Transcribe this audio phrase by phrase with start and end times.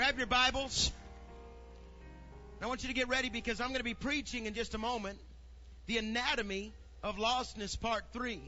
[0.00, 0.92] Grab your Bibles.
[2.62, 4.78] I want you to get ready because I'm going to be preaching in just a
[4.78, 5.18] moment
[5.84, 8.40] the anatomy of lostness part three.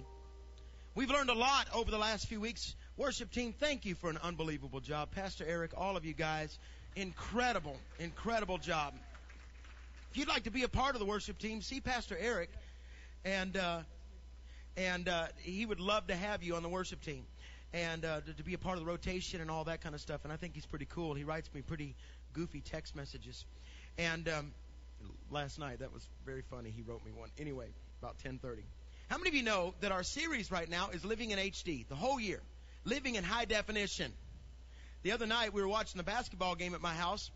[0.95, 2.75] We've learned a lot over the last few weeks.
[2.97, 5.11] Worship team, thank you for an unbelievable job.
[5.11, 6.59] Pastor Eric, all of you guys,
[6.97, 8.95] incredible, incredible job.
[10.11, 12.49] If you'd like to be a part of the worship team, see Pastor Eric,
[13.27, 13.81] and uh,
[14.79, 17.27] and uh, he would love to have you on the worship team
[17.73, 20.01] and uh, to, to be a part of the rotation and all that kind of
[20.01, 20.21] stuff.
[20.25, 21.15] And I think he's pretty cool.
[21.15, 21.95] He writes me pretty
[22.33, 23.45] goofy text messages.
[23.99, 24.53] And um,
[25.31, 26.71] last night that was very funny.
[26.71, 27.31] He wrote me one.
[27.39, 27.69] Anyway,
[28.01, 28.63] about 10:30.
[29.09, 31.95] How many of you know that our series right now is living in HD the
[31.95, 32.41] whole year,
[32.85, 34.13] living in high definition?
[35.03, 37.31] The other night we were watching the basketball game at my house,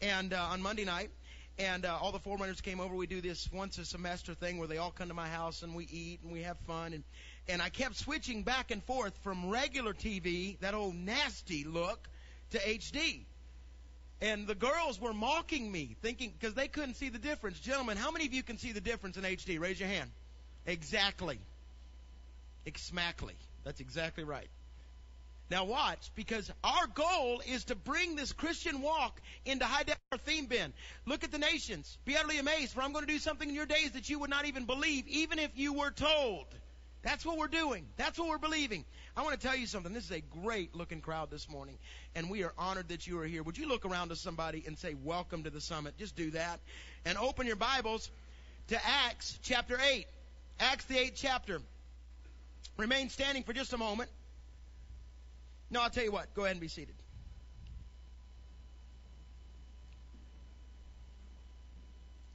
[0.00, 1.10] and uh, on Monday night,
[1.58, 2.94] and uh, all the forerunners came over.
[2.94, 5.74] We do this once a semester thing where they all come to my house and
[5.74, 6.92] we eat and we have fun.
[6.92, 7.02] And
[7.48, 12.08] and I kept switching back and forth from regular TV, that old nasty look,
[12.50, 13.24] to HD.
[14.20, 17.58] And the girls were mocking me, thinking, because they couldn't see the difference.
[17.60, 19.60] Gentlemen, how many of you can see the difference in HD?
[19.60, 20.10] Raise your hand.
[20.66, 21.38] Exactly.
[22.66, 23.34] Exactly.
[23.64, 24.48] That's exactly right.
[25.50, 30.18] Now watch, because our goal is to bring this Christian walk into high def our
[30.18, 30.74] theme bin.
[31.06, 31.96] Look at the nations.
[32.04, 34.28] Be utterly amazed, for I'm going to do something in your days that you would
[34.28, 36.46] not even believe, even if you were told.
[37.08, 37.86] That's what we're doing.
[37.96, 38.84] That's what we're believing.
[39.16, 39.94] I want to tell you something.
[39.94, 41.78] This is a great looking crowd this morning,
[42.14, 43.42] and we are honored that you are here.
[43.42, 45.96] Would you look around to somebody and say, Welcome to the summit?
[45.96, 46.60] Just do that.
[47.06, 48.10] And open your Bibles
[48.66, 50.06] to Acts chapter 8.
[50.60, 51.62] Acts, the 8th chapter.
[52.76, 54.10] Remain standing for just a moment.
[55.70, 56.34] No, I'll tell you what.
[56.34, 56.94] Go ahead and be seated.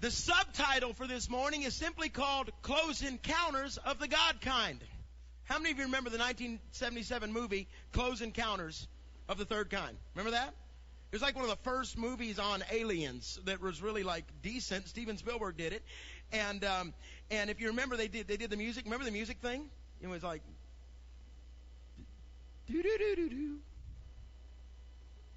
[0.03, 4.81] The subtitle for this morning is simply called Close Encounters of the God Kind.
[5.45, 8.89] How many of you remember the 1977 movie Close Encounters
[9.29, 9.95] of the Third Kind?
[10.13, 10.49] Remember that?
[10.49, 14.89] It was like one of the first movies on aliens that was really like decent.
[14.89, 15.83] Steven Spielberg did it,
[16.33, 16.93] and um,
[17.31, 18.83] and if you remember, they did they did the music.
[18.83, 19.69] Remember the music thing?
[20.01, 20.41] It was like
[22.67, 23.57] do do do do do.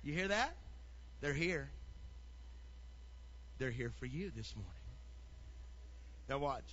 [0.03, 0.57] You hear that?
[1.21, 1.71] They're here.
[3.59, 4.73] They're here for you this morning.
[6.29, 6.65] Now, watch.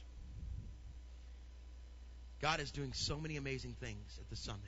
[2.41, 4.59] God is doing so many amazing things at the summit.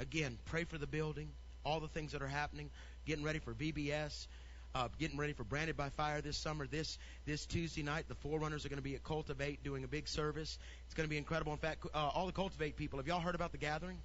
[0.00, 1.28] Again, pray for the building,
[1.64, 2.70] all the things that are happening,
[3.06, 4.26] getting ready for VBS,
[4.74, 6.66] uh, getting ready for Branded by Fire this summer.
[6.66, 10.08] This this Tuesday night, the Forerunners are going to be at Cultivate doing a big
[10.08, 10.58] service.
[10.86, 11.52] It's going to be incredible.
[11.52, 13.98] In fact, uh, all the Cultivate people, have y'all heard about the gathering?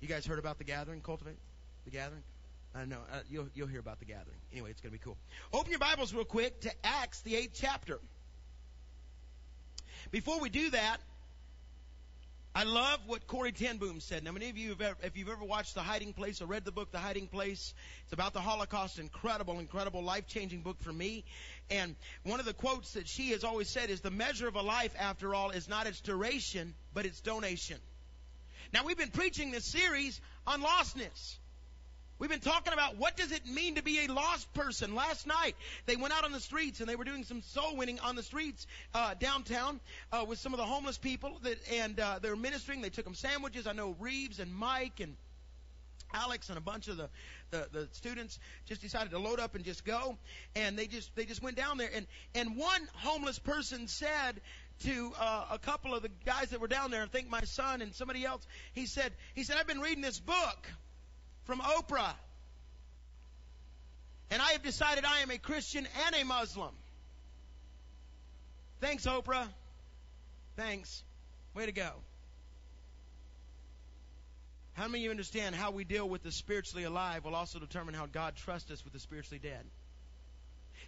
[0.00, 1.00] You guys heard about the gathering?
[1.00, 1.38] Cultivate
[1.84, 2.22] the gathering?
[2.76, 2.98] I know.
[3.12, 4.38] Uh, you'll, you'll hear about the gathering.
[4.52, 5.16] Anyway, it's going to be cool.
[5.52, 8.00] Open your Bibles real quick to Acts, the eighth chapter.
[10.10, 10.98] Before we do that,
[12.56, 14.22] I love what Corrie ten Boom said.
[14.22, 16.64] Now, many of you, have ever, if you've ever watched The Hiding Place or read
[16.64, 17.74] the book The Hiding Place,
[18.04, 18.98] it's about the Holocaust.
[18.98, 21.24] Incredible, incredible, life-changing book for me.
[21.70, 24.62] And one of the quotes that she has always said is, "The measure of a
[24.62, 27.78] life, after all, is not its duration, but its donation."
[28.72, 31.36] Now, we've been preaching this series on lostness.
[32.18, 34.94] We've been talking about what does it mean to be a lost person.
[34.94, 37.98] Last night, they went out on the streets and they were doing some soul winning
[37.98, 39.80] on the streets uh, downtown
[40.12, 42.82] uh, with some of the homeless people that, and uh, they were ministering.
[42.82, 43.66] They took them sandwiches.
[43.66, 45.16] I know Reeves and Mike and
[46.12, 47.08] Alex and a bunch of the,
[47.50, 50.16] the, the students just decided to load up and just go,
[50.54, 51.90] and they just they just went down there.
[51.92, 54.40] And and one homeless person said
[54.84, 57.82] to uh, a couple of the guys that were down there, I think my son
[57.82, 60.68] and somebody else, he said he said I've been reading this book
[61.44, 62.14] from Oprah.
[64.30, 66.74] And I have decided I am a Christian and a Muslim.
[68.80, 69.46] Thanks, Oprah.
[70.56, 71.02] Thanks.
[71.54, 71.90] Way to go.
[74.74, 77.94] How many of you understand how we deal with the spiritually alive will also determine
[77.94, 79.64] how God trusts us with the spiritually dead?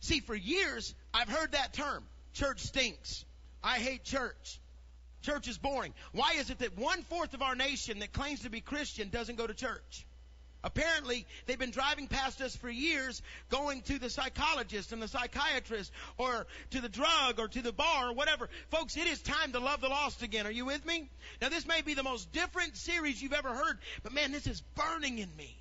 [0.00, 2.04] See, for years, I've heard that term.
[2.34, 3.24] Church stinks.
[3.62, 4.60] I hate church.
[5.22, 5.94] Church is boring.
[6.12, 9.36] Why is it that one fourth of our nation that claims to be Christian doesn't
[9.36, 10.06] go to church?
[10.64, 15.92] Apparently, they've been driving past us for years, going to the psychologist and the psychiatrist,
[16.18, 18.48] or to the drug, or to the bar, or whatever.
[18.70, 20.46] Folks, it is time to love the lost again.
[20.46, 21.08] Are you with me?
[21.40, 24.60] Now, this may be the most different series you've ever heard, but man, this is
[24.74, 25.56] burning in me.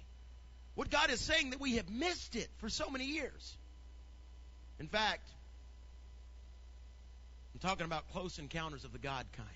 [0.73, 3.57] What God is saying that we have missed it for so many years.
[4.79, 5.29] In fact,
[7.53, 9.49] I'm talking about close encounters of the God kind.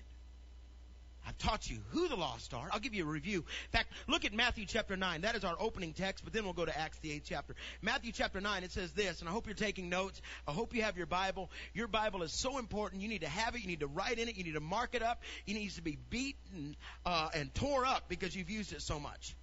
[1.26, 2.68] I've taught you who the lost are.
[2.72, 3.38] I'll give you a review.
[3.38, 5.20] In fact, look at Matthew chapter 9.
[5.20, 7.54] That is our opening text, but then we'll go to Acts the 8th chapter.
[7.82, 10.20] Matthew chapter 9, it says this, and I hope you're taking notes.
[10.48, 11.50] I hope you have your Bible.
[11.74, 13.02] Your Bible is so important.
[13.02, 13.60] You need to have it.
[13.60, 14.36] You need to write in it.
[14.36, 15.22] You need to mark it up.
[15.46, 19.36] It needs to be beaten uh, and tore up because you've used it so much.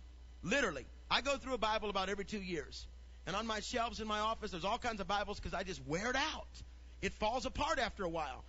[0.44, 0.85] Literally.
[1.09, 2.85] I go through a Bible about every two years
[3.25, 5.85] And on my shelves in my office, there's all kinds of Bibles because I just
[5.85, 6.47] wear it out.
[7.01, 8.44] It falls apart after a while.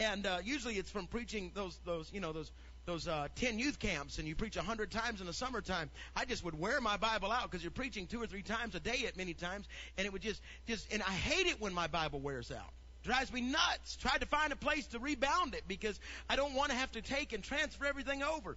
[0.00, 2.50] And uh, usually it's from preaching those, those, you know, those
[2.88, 6.24] those uh, 10 youth camps and you preach a 100 times in the summertime, I
[6.24, 9.04] just would wear my Bible out because you're preaching two or three times a day
[9.06, 9.66] at many times,
[9.98, 12.72] and it would just, just, and I hate it when my Bible wears out.
[13.04, 13.96] Drives me nuts.
[13.96, 16.00] Tried to find a place to rebound it because
[16.30, 18.56] I don't want to have to take and transfer everything over.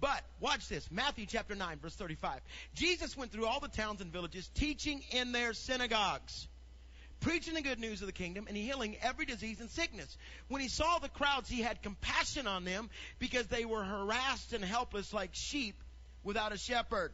[0.00, 0.88] But watch this.
[0.90, 2.40] Matthew chapter 9 verse 35.
[2.74, 6.46] Jesus went through all the towns and villages teaching in their synagogues
[7.22, 10.16] preaching the good news of the kingdom and healing every disease and sickness.
[10.48, 14.64] When he saw the crowds, he had compassion on them because they were harassed and
[14.64, 15.76] helpless like sheep
[16.24, 17.12] without a shepherd.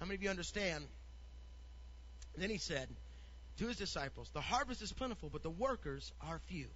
[0.00, 0.84] How many of you understand?
[2.36, 2.88] Then he said
[3.58, 6.66] to his disciples, The harvest is plentiful, but the workers are few.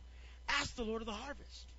[0.49, 1.70] Ask the Lord of the harvest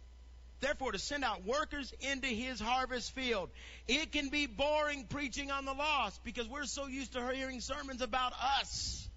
[0.61, 3.49] Therefore, to send out workers into his harvest field.
[3.87, 8.01] It can be boring preaching on the lost because we're so used to hearing sermons
[8.01, 9.09] about us.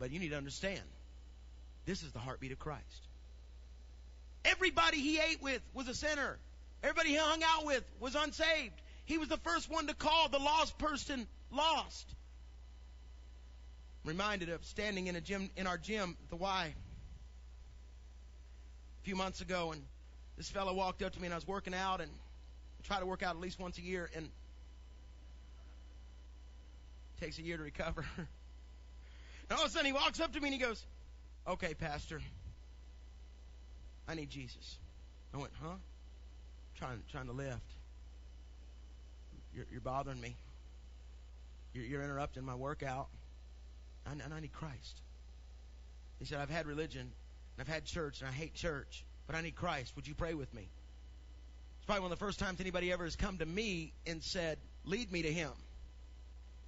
[0.00, 0.80] But you need to understand
[1.86, 2.84] this is the heartbeat of Christ.
[4.44, 6.38] Everybody he ate with was a sinner.
[6.82, 8.74] Everybody he hung out with was unsaved.
[9.04, 12.06] He was the first one to call the lost person lost.
[14.04, 16.74] I'm reminded of standing in a gym in our gym, the Y
[19.00, 19.82] a few months ago, and
[20.36, 23.06] this fellow walked up to me, and I was working out, and I try to
[23.06, 24.30] work out at least once a year, and it
[27.20, 28.04] takes a year to recover.
[28.16, 28.26] and
[29.50, 30.84] all of a sudden, he walks up to me and he goes,
[31.46, 32.20] "Okay, Pastor,
[34.08, 34.78] I need Jesus."
[35.32, 35.76] I went, "Huh?"
[36.76, 37.60] trying trying to lift.
[39.54, 40.36] You're, you're bothering me.
[41.74, 43.08] You're, you're, interrupting my workout.
[44.06, 45.00] and I need Christ.
[46.18, 47.10] He said, I've had religion
[47.58, 49.94] I've had church and I hate church, but I need Christ.
[49.96, 50.68] Would you pray with me?
[51.76, 54.58] It's probably one of the first times anybody ever has come to me and said,
[54.84, 55.50] lead me to Him.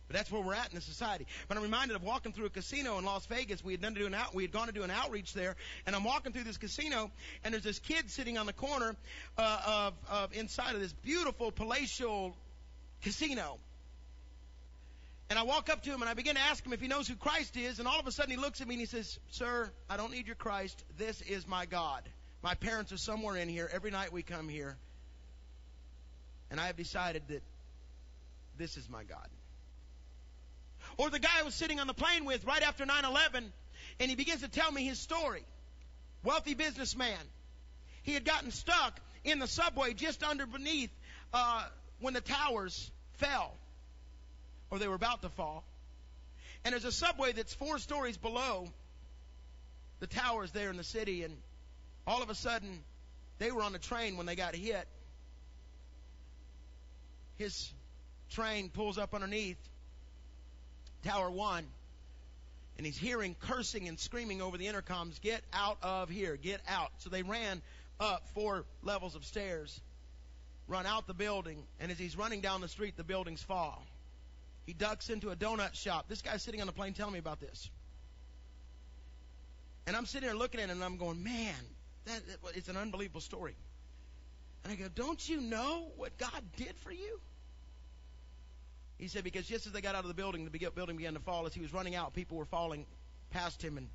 [0.08, 1.26] But that's where we're at in the society.
[1.49, 3.64] But I'm reminded of walking through a casino in Las Vegas.
[3.64, 5.56] We had done to do an out, we had gone to do an outreach there,
[5.87, 7.11] and I'm walking through this casino,
[7.44, 8.94] and there's this kid sitting on the corner
[9.38, 12.37] uh, of, of inside of this beautiful palatial
[13.02, 13.58] casino.
[15.32, 17.08] And I walk up to him and I begin to ask him if he knows
[17.08, 17.79] who Christ is.
[17.79, 20.12] And all of a sudden he looks at me and he says, Sir, I don't
[20.12, 20.84] need your Christ.
[20.99, 22.02] This is my God.
[22.43, 23.67] My parents are somewhere in here.
[23.73, 24.76] Every night we come here.
[26.50, 27.43] And I have decided that
[28.58, 29.26] this is my God.
[30.99, 33.55] Or the guy I was sitting on the plane with right after 9 11,
[34.00, 35.46] and he begins to tell me his story.
[36.23, 37.17] Wealthy businessman.
[38.02, 40.90] He had gotten stuck in the subway just under beneath
[41.32, 41.64] uh,
[42.00, 43.55] when the towers fell
[44.72, 45.62] or they were about to fall.
[46.64, 48.66] And there's a subway that's four stories below
[50.00, 51.36] the towers there in the city, and
[52.06, 52.80] all of a sudden,
[53.38, 54.88] they were on the train when they got hit.
[57.36, 57.70] His
[58.30, 59.58] train pulls up underneath
[61.04, 61.66] Tower 1,
[62.78, 66.92] and he's hearing cursing and screaming over the intercoms, Get out of here, get out.
[66.98, 67.60] So they ran
[68.00, 69.78] up four levels of stairs,
[70.66, 73.84] run out the building, and as he's running down the street, the buildings fall.
[74.66, 76.06] He ducks into a donut shop.
[76.08, 77.70] This guy's sitting on the plane telling me about this.
[79.86, 81.54] And I'm sitting there looking at it and I'm going, man,
[82.06, 82.20] that,
[82.54, 83.56] it's an unbelievable story.
[84.64, 87.20] And I go, don't you know what God did for you?
[88.98, 91.20] He said, because just as they got out of the building, the building began to
[91.20, 91.46] fall.
[91.46, 92.86] As he was running out, people were falling
[93.31, 93.76] past him.
[93.76, 93.88] And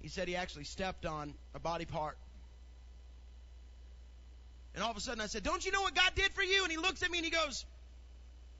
[0.00, 2.16] he said he actually stepped on a body part.
[4.74, 6.62] And all of a sudden I said, don't you know what God did for you?
[6.62, 7.64] And he looks at me and he goes,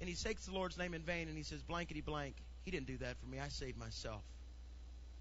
[0.03, 2.89] and he takes the Lord's name in vain and he says, blankety blank, he didn't
[2.89, 3.39] do that for me.
[3.39, 4.21] I saved myself.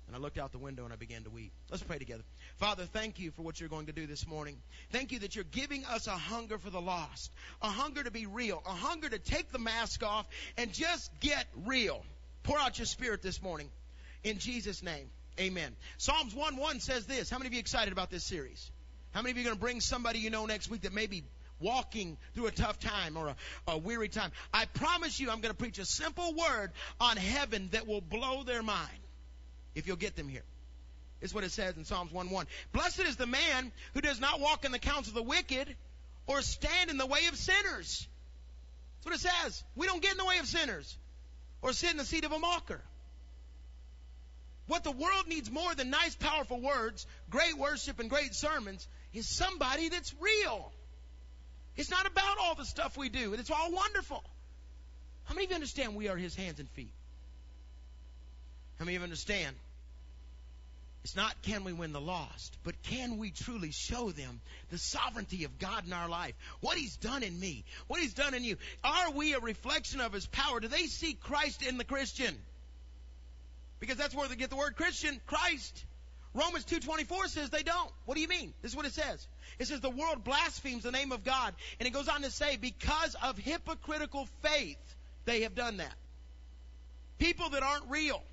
[0.07, 1.51] And I looked out the window and I began to weep.
[1.69, 2.23] Let's pray together.
[2.57, 4.57] Father, thank you for what you're going to do this morning.
[4.91, 8.25] Thank you that you're giving us a hunger for the lost, a hunger to be
[8.25, 10.25] real, a hunger to take the mask off
[10.57, 12.03] and just get real.
[12.41, 13.69] Pour out your spirit this morning.
[14.23, 15.75] In Jesus' name, amen.
[15.99, 17.29] Psalms 1 1 says this.
[17.29, 18.71] How many of you excited about this series?
[19.11, 21.05] How many of you are going to bring somebody you know next week that may
[21.05, 21.21] be
[21.61, 23.35] walking through a tough time or a,
[23.67, 24.31] a weary time.
[24.53, 28.43] I promise you, I'm going to preach a simple word on heaven that will blow
[28.43, 28.89] their mind
[29.75, 30.43] if you'll get them here.
[31.21, 32.45] Is what it says in Psalms 1:1.
[32.73, 35.75] Blessed is the man who does not walk in the counsel of the wicked
[36.25, 38.07] or stand in the way of sinners.
[38.97, 39.63] That's what it says.
[39.75, 40.97] We don't get in the way of sinners
[41.61, 42.81] or sit in the seat of a mocker.
[44.67, 49.27] What the world needs more than nice, powerful words, great worship, and great sermons is
[49.27, 50.71] somebody that's real.
[51.77, 53.33] It's not about all the stuff we do.
[53.33, 54.23] It's all wonderful.
[55.25, 56.91] How many of you understand we are His hands and feet?
[58.77, 59.55] How many of you understand
[61.03, 65.45] It's not can we win the lost, but can we truly show them the sovereignty
[65.45, 66.35] of God in our life?
[66.59, 68.57] What He's done in me, what He's done in you.
[68.83, 70.59] Are we a reflection of His power?
[70.59, 72.35] Do they see Christ in the Christian?
[73.79, 75.85] Because that's where they get the word Christian, Christ.
[76.33, 77.91] Romans 2.24 says they don't.
[78.05, 78.53] What do you mean?
[78.61, 79.27] This is what it says.
[79.59, 81.53] It says the world blasphemes the name of God.
[81.79, 84.77] And it goes on to say, because of hypocritical faith,
[85.25, 85.93] they have done that.
[87.19, 88.23] People that aren't real.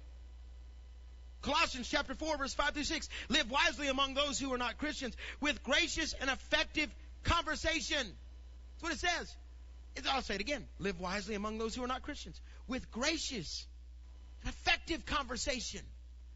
[1.43, 3.09] Colossians chapter 4 verse 5 through 6.
[3.29, 6.89] Live wisely among those who are not Christians with gracious and effective
[7.25, 7.97] conversation.
[7.97, 9.37] That's what it says.
[10.09, 10.65] I'll say it again.
[10.79, 13.67] Live wisely among those who are not Christians with gracious
[14.43, 15.81] and effective conversation.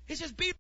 [0.09, 0.53] It says be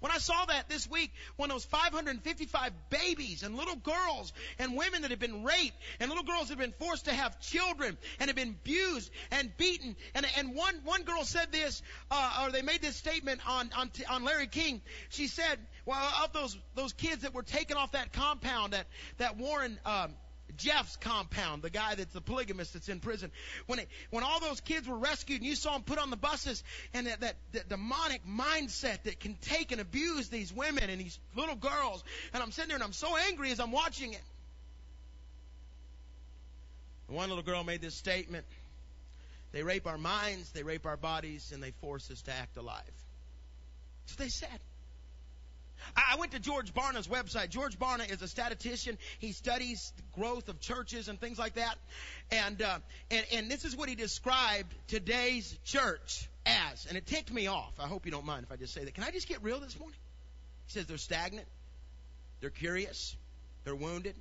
[0.00, 5.02] when I saw that this week, when those 555 babies and little girls and women
[5.02, 8.28] that have been raped and little girls that have been forced to have children and
[8.28, 12.62] have been abused and beaten, and and one one girl said this, uh, or they
[12.62, 14.80] made this statement on on on Larry King.
[15.10, 18.86] She said, well, of those those kids that were taken off that compound that
[19.18, 19.78] that Warren.
[19.84, 20.14] Um,
[20.60, 23.30] Jeffs compound, the guy that's the polygamist that's in prison.
[23.66, 26.16] When it, when all those kids were rescued and you saw them put on the
[26.16, 26.62] buses
[26.94, 31.18] and that, that, that demonic mindset that can take and abuse these women and these
[31.36, 32.04] little girls.
[32.32, 34.22] And I'm sitting there and I'm so angry as I'm watching it.
[37.08, 38.46] one little girl made this statement.
[39.52, 42.82] They rape our minds, they rape our bodies, and they force us to act alive.
[44.04, 44.60] That's what they said.
[45.96, 47.50] I went to George Barna's website.
[47.50, 48.98] George Barna is a statistician.
[49.18, 51.76] He studies growth of churches and things like that.
[52.30, 52.78] And, uh,
[53.10, 56.86] and, and this is what he described today's church as.
[56.86, 57.72] And it ticked me off.
[57.78, 58.94] I hope you don't mind if I just say that.
[58.94, 59.98] Can I just get real this morning?
[60.66, 61.46] He says they're stagnant.
[62.40, 63.16] They're curious.
[63.64, 64.14] They're wounded.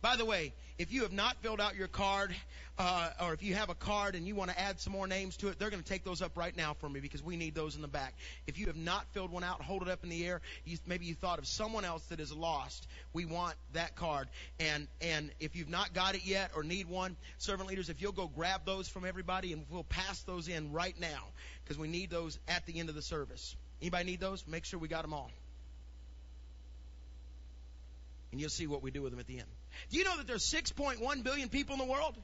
[0.00, 2.32] By the way, if you have not filled out your card,
[2.78, 5.36] uh, or if you have a card and you want to add some more names
[5.38, 7.52] to it, they're going to take those up right now for me because we need
[7.52, 8.14] those in the back.
[8.46, 10.40] If you have not filled one out, hold it up in the air.
[10.64, 12.86] You, maybe you thought of someone else that is lost.
[13.12, 14.28] We want that card.
[14.60, 18.12] And and if you've not got it yet or need one, servant leaders, if you'll
[18.12, 21.24] go grab those from everybody and we'll pass those in right now
[21.64, 23.56] because we need those at the end of the service.
[23.82, 24.46] Anybody need those?
[24.46, 25.30] Make sure we got them all.
[28.30, 29.48] And you'll see what we do with them at the end.
[29.90, 32.16] Do you know that there's 6.1 billion people in the world?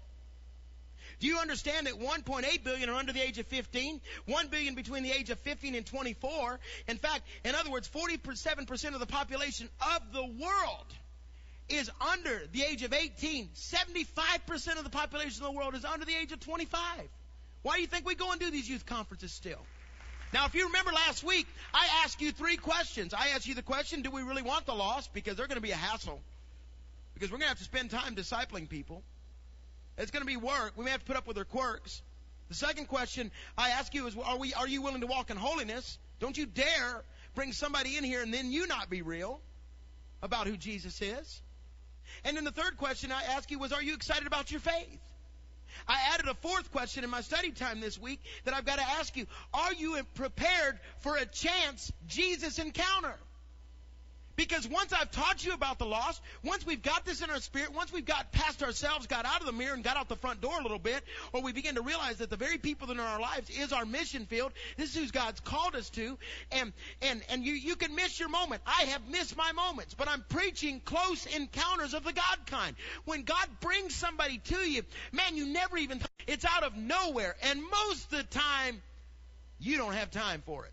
[1.21, 4.01] Do you understand that 1.8 billion are under the age of 15?
[4.27, 6.61] 1 billion between the age of 15 and 24.
[6.89, 10.87] In fact, in other words, 47% of the population of the world
[11.69, 13.51] is under the age of 18.
[13.55, 16.81] 75% of the population of the world is under the age of 25.
[17.63, 19.65] Why do you think we go and do these youth conferences still?
[20.33, 23.15] Now, if you remember last week, I asked you three questions.
[23.15, 25.15] I asked you the question, do we really want the lost?
[25.15, 26.21] Because they're going to be a hassle
[27.15, 29.03] because we're going to have to spend time discipling people.
[29.97, 30.73] It's going to be work.
[30.77, 32.03] We may have to put up with their quirks.
[32.49, 35.37] The second question I ask you is, are we, are you willing to walk in
[35.37, 35.99] holiness?
[36.21, 37.03] Don't you dare
[37.35, 39.41] bring somebody in here and then you not be real
[40.23, 41.43] about who Jesus is.
[42.25, 45.01] And then the third question I ask you was, are you excited about your faith?
[45.89, 48.89] I added a fourth question in my study time this week that I've got to
[48.99, 49.27] ask you.
[49.53, 53.15] Are you prepared for a chance Jesus encounter?
[54.37, 57.73] Because once I've taught you about the lost, once we've got this in our spirit,
[57.73, 60.41] once we've got past ourselves, got out of the mirror and got out the front
[60.41, 63.01] door a little bit, or we begin to realize that the very people that are
[63.01, 64.53] in our lives is our mission field.
[64.77, 66.19] This is who God's called us to.
[66.51, 66.73] And,
[67.03, 68.63] and, and you, you can miss your moment.
[68.67, 72.75] I have missed my moments, but I'm preaching close encounters of the God kind.
[73.05, 77.37] When God brings somebody to you, man, you never even, it's out of nowhere.
[77.43, 78.83] And most of the time,
[79.61, 80.73] you don't have time for it.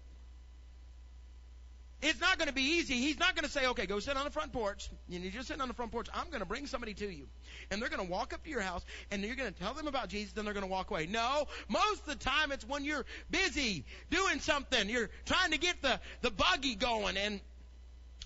[2.01, 2.95] It's not going to be easy.
[2.95, 4.89] He's not going to say, okay, go sit on the front porch.
[5.11, 6.07] And you're just sitting on the front porch.
[6.13, 7.27] I'm going to bring somebody to you.
[7.69, 9.87] And they're going to walk up to your house and you're going to tell them
[9.87, 11.05] about Jesus, then they're going to walk away.
[11.05, 14.89] No, most of the time it's when you're busy doing something.
[14.89, 17.39] You're trying to get the, the buggy going and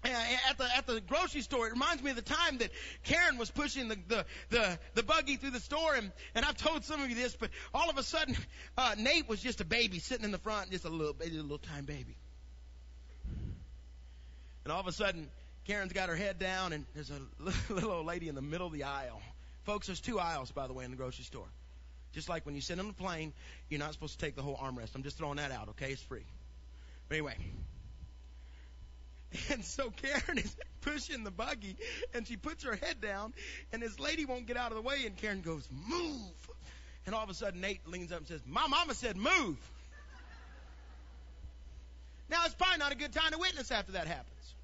[0.06, 1.68] at the at the grocery store.
[1.68, 2.70] It reminds me of the time that
[3.04, 6.84] Karen was pushing the the the, the buggy through the store, and and I've told
[6.84, 8.38] some of you this, but all of a sudden,
[8.78, 11.42] uh, Nate was just a baby sitting in the front, just a little baby, a
[11.42, 12.16] little tiny baby.
[14.66, 15.30] And all of a sudden,
[15.66, 17.22] Karen's got her head down, and there's a
[17.74, 19.22] little old lady in the middle of the aisle.
[19.64, 21.48] Folks, there's two aisles, by the way, in the grocery store.
[22.14, 23.32] Just like when you sit on the plane,
[23.70, 24.96] you're not supposed to take the whole armrest.
[24.96, 25.92] I'm just throwing that out, okay?
[25.92, 26.26] It's free.
[27.08, 27.36] But anyway.
[29.52, 31.76] And so Karen is pushing the buggy,
[32.14, 33.34] and she puts her head down,
[33.74, 36.50] and this lady won't get out of the way, and Karen goes, move.
[37.06, 39.58] And all of a sudden, Nate leans up and says, My mama said move.
[42.30, 44.55] Now, it's probably not a good time to witness after that happens.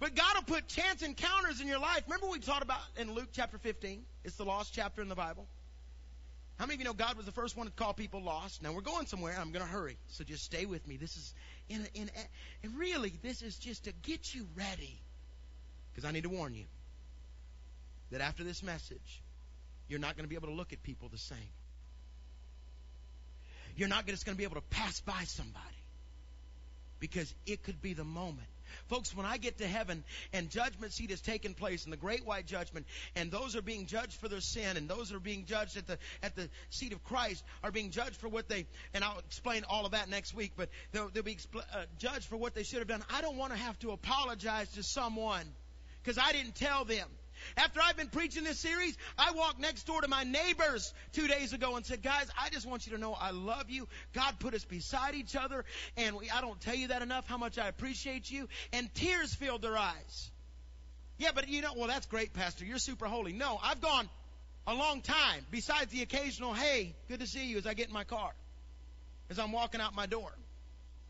[0.00, 2.02] But God will put chance encounters in your life.
[2.06, 4.02] Remember we taught about in Luke chapter 15?
[4.24, 5.46] It's the lost chapter in the Bible.
[6.58, 8.62] How many of you know God was the first one to call people lost?
[8.62, 9.36] Now we're going somewhere.
[9.38, 10.96] I'm going to hurry, so just stay with me.
[10.96, 11.34] This is
[11.68, 15.00] in, a, in a, and really this is just to get you ready,
[15.90, 16.64] because I need to warn you
[18.10, 19.22] that after this message,
[19.88, 21.38] you're not going to be able to look at people the same.
[23.76, 25.64] You're not just going to be able to pass by somebody
[26.98, 28.48] because it could be the moment
[28.88, 32.24] Folks, when I get to heaven and judgment seat has taken place in the great
[32.24, 35.76] white judgment, and those are being judged for their sin, and those are being judged
[35.76, 39.18] at the at the seat of Christ are being judged for what they, and I'll
[39.18, 42.54] explain all of that next week, but they'll, they'll be expl- uh, judged for what
[42.54, 43.02] they should have done.
[43.12, 45.44] I don't want to have to apologize to someone
[46.02, 47.06] because I didn't tell them.
[47.56, 51.52] After I've been preaching this series, I walked next door to my neighbors two days
[51.52, 53.88] ago and said, guys, I just want you to know I love you.
[54.12, 55.64] God put us beside each other
[55.96, 58.48] and we, I don't tell you that enough how much I appreciate you.
[58.72, 60.30] And tears filled their eyes.
[61.18, 62.64] Yeah, but you know, well, that's great, Pastor.
[62.64, 63.32] You're super holy.
[63.32, 64.08] No, I've gone
[64.66, 67.92] a long time besides the occasional, hey, good to see you as I get in
[67.92, 68.32] my car,
[69.28, 70.30] as I'm walking out my door.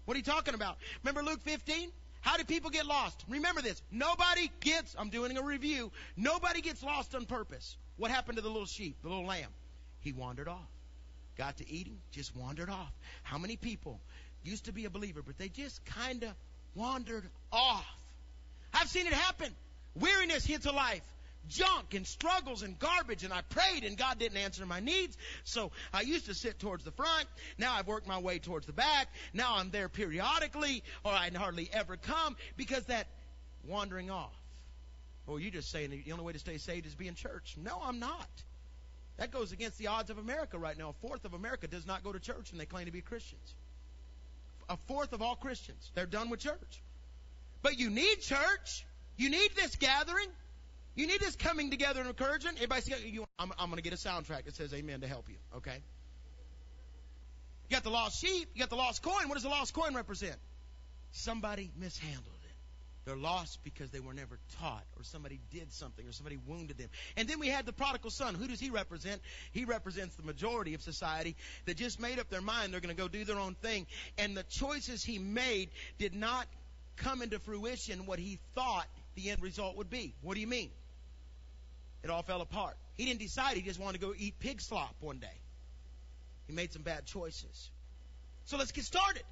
[0.07, 0.79] What are you talking about?
[1.05, 1.91] Remember Luke 15?
[2.21, 3.25] How do people get lost?
[3.29, 3.81] Remember this.
[3.91, 7.77] Nobody gets, I'm doing a review, nobody gets lost on purpose.
[7.97, 9.49] What happened to the little sheep, the little lamb?
[10.01, 10.69] He wandered off.
[11.37, 12.93] Got to eating, just wandered off.
[13.23, 14.01] How many people
[14.43, 16.31] used to be a believer, but they just kind of
[16.75, 17.87] wandered off?
[18.75, 19.53] I've seen it happen.
[19.95, 21.03] Weariness hits a life
[21.49, 25.17] junk and struggles and garbage and I prayed and God didn't answer my needs.
[25.45, 27.27] So I used to sit towards the front.
[27.59, 29.09] Now I've worked my way towards the back.
[29.33, 33.07] Now I'm there periodically or I hardly ever come because that
[33.67, 34.35] wandering off.
[35.27, 37.57] Oh, well, you're just saying the only way to stay saved is be in church.
[37.63, 38.29] No, I'm not.
[39.19, 40.91] That goes against the odds of America right now.
[40.91, 43.55] A fourth of America does not go to church and they claim to be Christians.
[44.69, 45.91] A fourth of all Christians.
[45.95, 46.83] They're done with church.
[47.63, 48.87] But you need church.
[49.17, 50.29] You need this gathering.
[51.01, 52.51] You need this coming together and encouraging.
[52.57, 55.37] Everybody you, I'm, I'm going to get a soundtrack that says amen to help you,
[55.57, 55.83] okay?
[57.71, 59.27] You got the lost sheep, you got the lost coin.
[59.27, 60.37] What does the lost coin represent?
[61.13, 62.55] Somebody mishandled it.
[63.07, 66.91] They're lost because they were never taught, or somebody did something, or somebody wounded them.
[67.17, 68.35] And then we had the prodigal son.
[68.35, 69.23] Who does he represent?
[69.53, 73.03] He represents the majority of society that just made up their mind they're going to
[73.03, 73.87] go do their own thing.
[74.19, 76.47] And the choices he made did not
[76.97, 80.15] come into fruition what he thought the end result would be.
[80.21, 80.71] What do you mean?
[82.03, 82.77] It all fell apart.
[82.97, 85.27] He didn't decide he just wanted to go eat pig slop one day.
[86.47, 87.71] He made some bad choices.
[88.47, 89.23] So let's get started.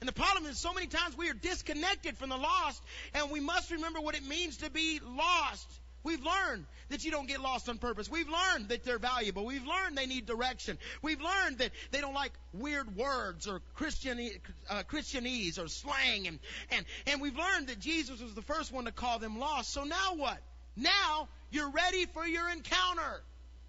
[0.00, 2.82] And the problem is so many times we are disconnected from the lost
[3.14, 5.66] and we must remember what it means to be lost.
[6.02, 8.08] We've learned that you don't get lost on purpose.
[8.08, 9.44] We've learned that they're valuable.
[9.44, 10.78] We've learned they need direction.
[11.02, 14.30] We've learned that they don't like weird words or Christian,
[14.70, 16.28] uh, Christianese or slang.
[16.28, 16.38] And,
[16.70, 19.72] and, and we've learned that Jesus was the first one to call them lost.
[19.72, 20.38] So now what?
[20.76, 23.22] Now you're ready for your encounter.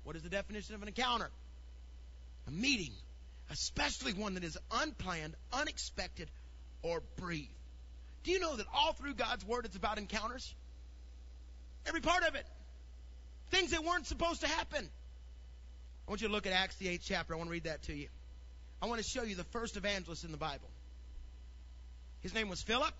[0.03, 1.29] What is the definition of an encounter?
[2.47, 2.93] A meeting,
[3.51, 6.29] especially one that is unplanned, unexpected,
[6.81, 7.49] or brief.
[8.23, 10.53] Do you know that all through God's Word it's about encounters?
[11.85, 12.45] Every part of it.
[13.51, 14.89] Things that weren't supposed to happen.
[16.07, 17.33] I want you to look at Acts, the 8th chapter.
[17.33, 18.07] I want to read that to you.
[18.81, 20.69] I want to show you the first evangelist in the Bible.
[22.21, 22.93] His name was Philip.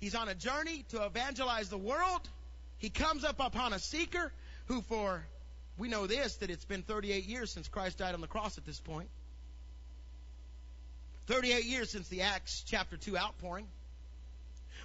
[0.00, 2.28] He's on a journey to evangelize the world.
[2.78, 4.32] He comes up upon a seeker
[4.66, 5.24] who for,
[5.78, 8.66] we know this, that it's been 38 years since Christ died on the cross at
[8.66, 9.08] this point.
[11.26, 13.66] 38 years since the Acts chapter 2 outpouring.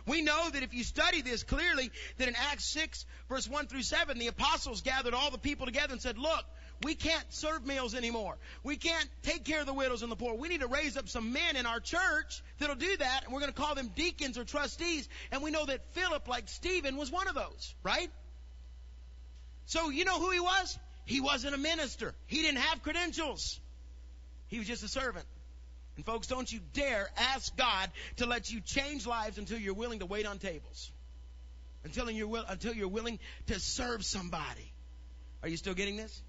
[0.08, 3.84] We know that if you study this clearly, that in Acts 6 verse 1 through
[3.84, 6.46] 7, the apostles gathered all the people together and said, look,
[6.84, 8.38] we can't serve meals anymore.
[8.64, 10.36] We can't take care of the widows and the poor.
[10.36, 13.40] We need to raise up some men in our church that'll do that, and we're
[13.40, 15.08] going to call them deacons or trustees.
[15.32, 18.10] And we know that Philip, like Stephen, was one of those, right?
[19.66, 20.80] So you know who he was?
[21.06, 22.14] He wasn't a minister.
[22.28, 23.60] He didn't have credentials.
[24.48, 25.26] He was just a servant.
[25.98, 30.00] And folks, don't you dare ask God to let you change lives until you're willing
[30.00, 30.92] to wait on tables.
[31.84, 34.72] Until you're, until you're willing to serve somebody.
[35.44, 36.22] Are you still getting this?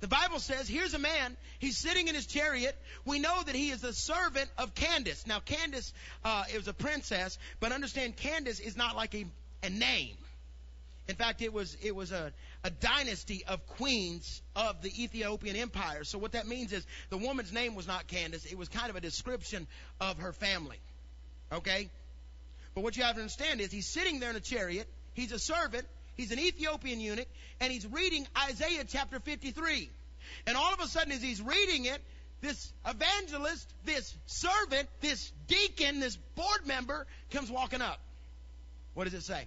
[0.00, 2.74] The Bible says, here's a man, he's sitting in his chariot.
[3.04, 5.26] We know that he is the servant of Candace.
[5.26, 5.92] Now, Candace
[6.24, 9.26] uh, is a princess, but understand Candace is not like a,
[9.62, 10.16] a name.
[11.08, 12.32] In fact, it was it was a,
[12.62, 16.04] a dynasty of queens of the Ethiopian Empire.
[16.04, 18.44] So what that means is the woman's name was not Candace.
[18.44, 19.66] It was kind of a description
[20.00, 20.78] of her family.
[21.52, 21.90] Okay?
[22.74, 24.86] But what you have to understand is he's sitting there in a chariot.
[25.14, 25.84] He's a servant.
[26.16, 27.28] He's an Ethiopian eunuch,
[27.60, 29.90] and he's reading Isaiah chapter 53.
[30.46, 32.02] And all of a sudden, as he's reading it,
[32.40, 38.00] this evangelist, this servant, this deacon, this board member comes walking up.
[38.94, 39.46] What does it say?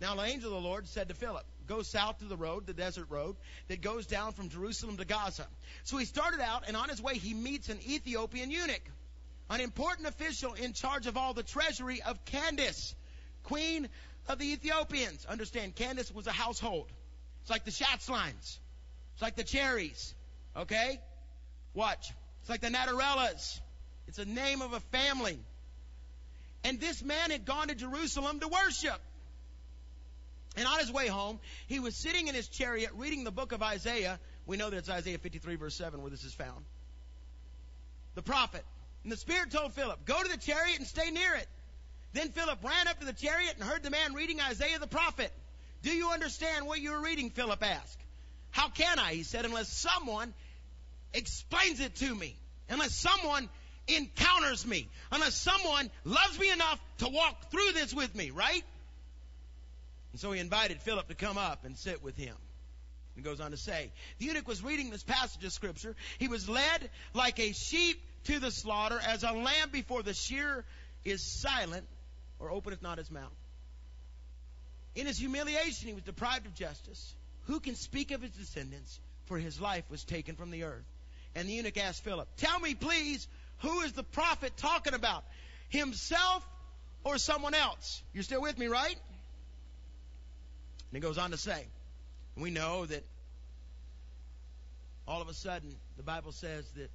[0.00, 2.72] Now the angel of the Lord said to Philip, Go south to the road, the
[2.72, 3.36] desert road,
[3.68, 5.46] that goes down from Jerusalem to Gaza.
[5.84, 8.82] So he started out, and on his way, he meets an Ethiopian eunuch,
[9.48, 12.94] an important official in charge of all the treasury of Candace,
[13.44, 13.88] queen
[14.30, 15.26] of the Ethiopians.
[15.26, 16.86] Understand, Candace was a household.
[17.42, 18.58] It's like the Schatzlines.
[19.14, 20.14] It's like the Cherries.
[20.56, 21.00] Okay?
[21.74, 22.12] Watch.
[22.40, 23.60] It's like the Natarellas.
[24.08, 25.38] It's a name of a family.
[26.64, 29.00] And this man had gone to Jerusalem to worship.
[30.56, 31.38] And on his way home,
[31.68, 34.18] he was sitting in his chariot reading the book of Isaiah.
[34.46, 36.64] We know that it's Isaiah 53 verse 7 where this is found.
[38.14, 38.64] The prophet.
[39.04, 41.46] And the Spirit told Philip, go to the chariot and stay near it.
[42.12, 45.32] Then Philip ran up to the chariot and heard the man reading Isaiah the prophet.
[45.82, 47.30] Do you understand what you are reading?
[47.30, 47.98] Philip asked.
[48.50, 49.14] How can I?
[49.14, 50.34] He said, unless someone
[51.14, 52.36] explains it to me.
[52.68, 53.48] Unless someone
[53.86, 54.88] encounters me.
[55.12, 58.64] Unless someone loves me enough to walk through this with me, right?
[60.12, 62.34] And so he invited Philip to come up and sit with him.
[63.14, 65.94] He goes on to say, the eunuch was reading this passage of scripture.
[66.18, 70.64] He was led like a sheep to the slaughter, as a lamb before the shearer
[71.04, 71.86] is silent
[72.40, 73.30] or openeth not his mouth.
[74.94, 77.14] In his humiliation, he was deprived of justice.
[77.46, 78.98] Who can speak of his descendants?
[79.26, 80.84] For his life was taken from the earth.
[81.36, 85.22] And the eunuch asked Philip, Tell me, please, who is the prophet talking about?
[85.68, 86.44] Himself
[87.04, 88.02] or someone else?
[88.12, 88.96] You're still with me, right?
[90.90, 91.64] And he goes on to say,
[92.36, 93.04] we know that
[95.06, 96.90] all of a sudden the Bible says that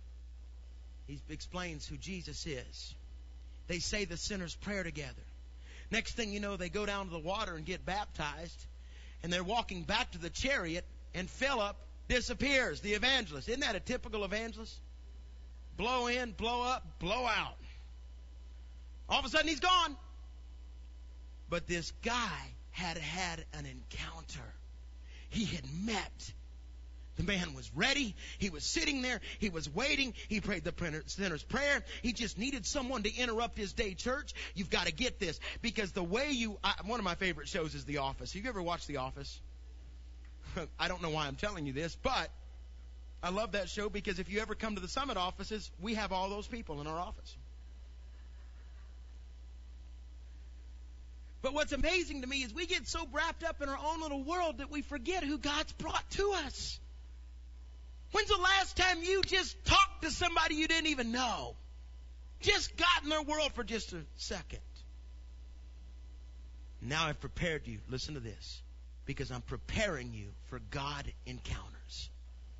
[1.08, 2.96] he explains who Jesus is.
[3.68, 5.14] They say the sinner's prayer together.
[5.92, 8.66] Next thing you know, they go down to the water and get baptized,
[9.24, 11.76] and they're walking back to the chariot, and Philip
[12.08, 13.48] disappears, the evangelist.
[13.50, 14.76] Isn't that a typical evangelist?
[15.78, 17.58] Blow in, blow up, blow out.
[19.10, 19.96] All of a sudden, he's gone.
[21.50, 22.40] But this guy
[22.72, 24.54] had had an encounter.
[25.30, 26.32] He had met.
[27.18, 28.16] The man was ready.
[28.38, 29.22] He was sitting there.
[29.40, 30.14] He was waiting.
[30.28, 31.84] He prayed the sinner's prayer.
[32.02, 34.34] He just needed someone to interrupt his day church.
[34.54, 37.74] You've got to get this because the way you, I, one of my favorite shows
[37.74, 38.34] is The Office.
[38.34, 39.40] Have you ever watched The Office?
[40.80, 42.30] I don't know why I'm telling you this, but
[43.24, 46.12] I love that show because if you ever come to the summit offices, we have
[46.12, 47.36] all those people in our office.
[51.42, 54.24] But what's amazing to me is we get so wrapped up in our own little
[54.24, 56.80] world that we forget who God's brought to us.
[58.16, 61.58] When's the last time you just talked to somebody you didn't even know?
[62.40, 64.62] Just got in their world for just a second.
[66.82, 67.80] Now I've prepared you.
[67.90, 68.62] Listen to this.
[69.06, 72.10] Because I'm preparing you for God encounters.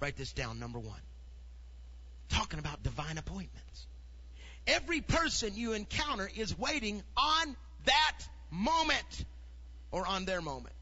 [0.02, 1.00] Write this down, number one.
[2.28, 3.88] Talking about divine appointments.
[4.68, 9.26] Every person you encounter is waiting on that moment
[9.90, 10.76] or on their moment.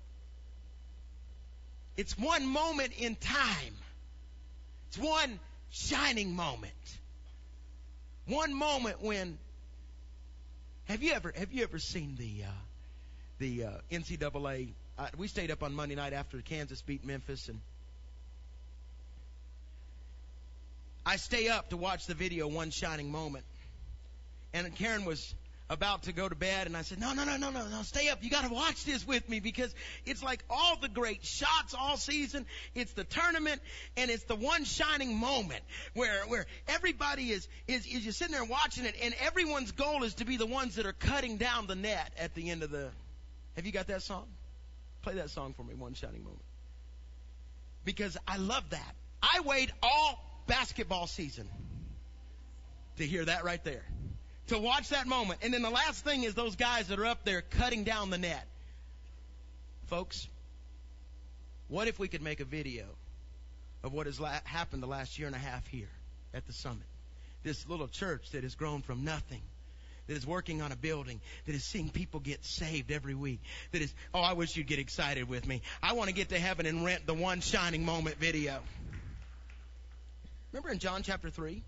[1.96, 3.76] It's one moment in time.
[4.94, 5.40] It's one
[5.72, 6.72] shining moment.
[8.28, 9.40] One moment when
[10.86, 12.52] have you ever have you ever seen the uh,
[13.40, 14.74] the uh, NCAA?
[15.00, 17.60] Uh, we stayed up on Monday night after Kansas beat Memphis, and
[21.08, 22.48] I stay up to watch the video.
[22.48, 23.46] One shining moment,
[24.54, 25.34] and Karen was
[25.70, 28.10] about to go to bed and I said, no, no, no, no, no, no, stay
[28.10, 28.20] up.
[28.22, 29.74] You got to watch this with me because
[30.06, 32.46] it's like all the great shots all season.
[32.76, 33.62] It's the tournament
[33.96, 35.62] and it's the one shining moment
[35.94, 40.16] where, where everybody is, is, is just sitting there watching it and everyone's goal is
[40.16, 42.90] to be the ones that are cutting down the net at the end of the,
[43.56, 44.26] have you got that song?
[45.02, 46.42] Play that song for me, one shining moment.
[47.86, 48.96] Because I love that.
[49.22, 51.48] I wait all basketball season
[52.98, 53.84] to hear that right there
[54.48, 55.40] to watch that moment.
[55.44, 58.18] And then the last thing is those guys that are up there cutting down the
[58.18, 58.46] net.
[59.88, 60.28] Folks,
[61.68, 62.86] what if we could make a video
[63.84, 65.90] of what has la- happened the last year and a half here
[66.34, 66.88] at the summit?
[67.44, 69.42] This little church that has grown from nothing
[70.08, 73.40] that is working on a building, that is seeing people get saved every week,
[73.72, 75.62] that is, oh, I wish you'd get excited with me.
[75.82, 78.60] I want to get to heaven and rent the one shining moment video.
[80.52, 81.64] Remember in John chapter 3?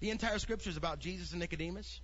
[0.00, 2.00] The entire scripture is about Jesus and Nicodemus.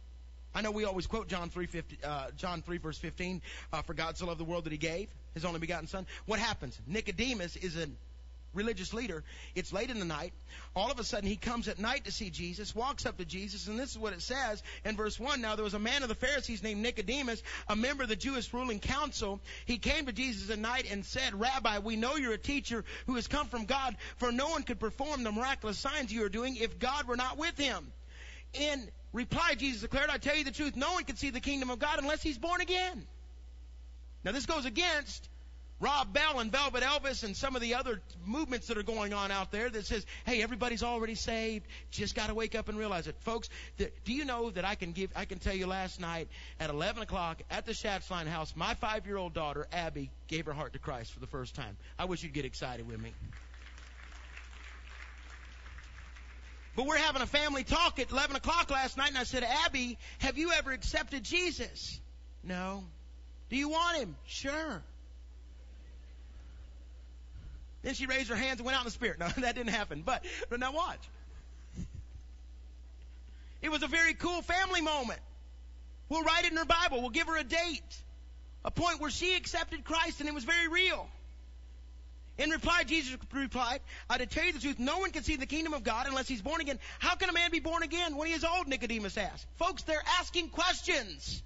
[0.54, 3.94] I know we always quote John 3, 50, uh, John 3 verse 15, uh, for
[3.94, 6.06] God so loved the world that he gave his only begotten son.
[6.24, 6.80] What happens?
[6.86, 7.88] Nicodemus is a
[8.56, 9.22] religious leader.
[9.54, 10.32] It's late in the night.
[10.74, 13.68] All of a sudden he comes at night to see Jesus, walks up to Jesus,
[13.68, 15.40] and this is what it says in verse 1.
[15.40, 18.52] Now there was a man of the Pharisees named Nicodemus, a member of the Jewish
[18.52, 19.40] ruling council.
[19.66, 23.14] He came to Jesus at night and said, Rabbi, we know you're a teacher who
[23.14, 26.56] has come from God, for no one could perform the miraculous signs you are doing
[26.56, 27.92] if God were not with him.
[28.54, 31.70] In reply, Jesus declared, I tell you the truth, no one can see the kingdom
[31.70, 33.06] of God unless he's born again.
[34.24, 35.28] Now this goes against
[35.78, 39.30] Rob Bell and Velvet Elvis and some of the other movements that are going on
[39.30, 41.66] out there that says, hey, everybody's already saved.
[41.90, 43.16] Just got to wake up and realize it.
[43.20, 46.28] Folks, the, do you know that I can give, I can tell you last night
[46.58, 50.54] at 11 o'clock at the Schatzline house, my five year old daughter, Abby, gave her
[50.54, 51.76] heart to Christ for the first time.
[51.98, 53.12] I wish you'd get excited with me.
[56.74, 59.98] But we're having a family talk at 11 o'clock last night and I said, Abby,
[60.20, 62.00] have you ever accepted Jesus?
[62.42, 62.84] No.
[63.50, 64.16] Do you want him?
[64.26, 64.82] Sure.
[67.86, 69.18] Then she raised her hands and went out in the spirit.
[69.20, 70.02] No, that didn't happen.
[70.04, 70.98] But, but now watch.
[73.62, 75.20] It was a very cool family moment.
[76.08, 77.00] We'll write it in her Bible.
[77.00, 78.02] We'll give her a date.
[78.64, 81.06] A point where she accepted Christ and it was very real.
[82.38, 85.46] In reply, Jesus replied, I to tell you the truth, no one can see the
[85.46, 86.80] kingdom of God unless he's born again.
[86.98, 88.66] How can a man be born again when he is old?
[88.66, 89.46] Nicodemus asked.
[89.58, 91.40] Folks, they're asking questions.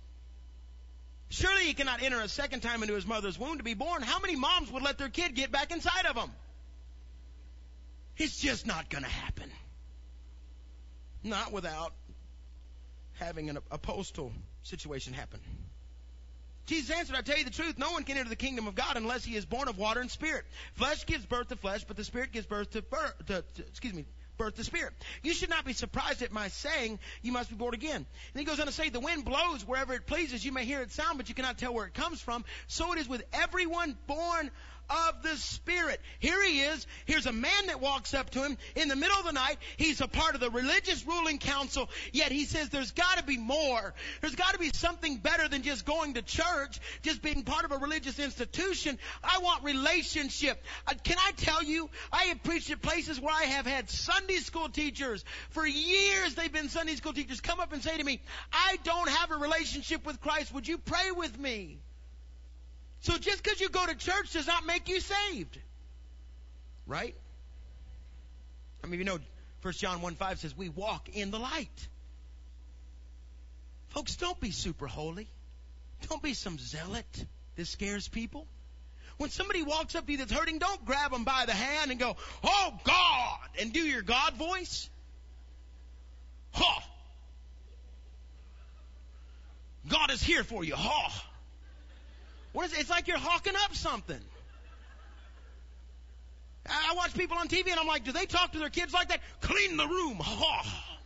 [1.30, 4.02] Surely he cannot enter a second time into his mother's womb to be born.
[4.02, 6.30] How many moms would let their kid get back inside of them?
[8.16, 9.50] It's just not going to happen.
[11.22, 11.92] Not without
[13.14, 14.32] having an, a postal
[14.64, 15.40] situation happen.
[16.66, 18.96] Jesus answered, I tell you the truth, no one can enter the kingdom of God
[18.96, 20.44] unless he is born of water and spirit.
[20.74, 24.04] Flesh gives birth to flesh, but the spirit gives birth to to, to, excuse me,
[24.40, 24.94] birth to spirit.
[25.22, 28.06] You should not be surprised at my saying you must be born again.
[28.32, 30.42] And he goes on to say, the wind blows wherever it pleases.
[30.42, 32.46] You may hear its sound, but you cannot tell where it comes from.
[32.66, 34.50] So it is with everyone born
[34.90, 36.00] of the Spirit.
[36.18, 36.86] Here he is.
[37.06, 39.56] Here's a man that walks up to him in the middle of the night.
[39.76, 43.38] He's a part of the religious ruling council, yet he says there's got to be
[43.38, 43.94] more.
[44.20, 47.72] There's got to be something better than just going to church, just being part of
[47.72, 48.98] a religious institution.
[49.22, 50.62] I want relationship.
[50.86, 54.36] Uh, can I tell you, I have preached at places where I have had Sunday
[54.36, 55.24] school teachers.
[55.50, 58.20] For years they've been Sunday school teachers come up and say to me,
[58.52, 60.52] I don't have a relationship with Christ.
[60.54, 61.78] Would you pray with me?
[63.00, 65.58] So just because you go to church does not make you saved.
[66.86, 67.14] Right?
[68.84, 69.18] I mean, you know,
[69.62, 71.88] 1 John 1 5 says, We walk in the light.
[73.88, 75.28] Folks, don't be super holy.
[76.08, 78.46] Don't be some zealot that scares people.
[79.18, 82.00] When somebody walks up to you that's hurting, don't grab them by the hand and
[82.00, 84.88] go, Oh God, and do your God voice.
[86.52, 86.84] Ha!
[89.88, 90.74] God is here for you.
[90.74, 91.29] Ha!
[92.52, 92.80] What is it?
[92.80, 94.20] It's like you're hawking up something.
[96.66, 99.08] I watch people on TV and I'm like, do they talk to their kids like
[99.08, 99.20] that?
[99.40, 100.18] Clean the room.
[100.20, 100.96] Ha.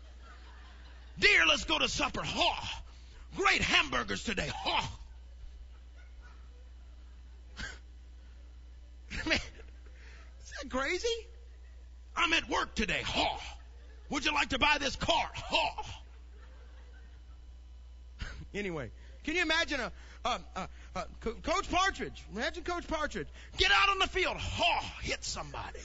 [1.18, 2.22] Dear, let's go to supper.
[2.22, 2.82] Ha.
[3.36, 4.48] Great hamburgers today.
[4.52, 4.90] Ha.
[9.26, 9.38] Man,
[10.42, 11.08] is that crazy?
[12.16, 13.02] I'm at work today.
[13.04, 13.40] Ha.
[14.10, 15.30] Would you like to buy this car?
[15.34, 15.84] Ha.
[18.54, 18.90] anyway,
[19.24, 19.92] can you imagine a,
[20.24, 22.22] uh, uh, uh, Coach Partridge.
[22.34, 23.28] Imagine Coach Partridge.
[23.58, 24.36] Get out on the field.
[24.60, 25.80] Oh, hit somebody.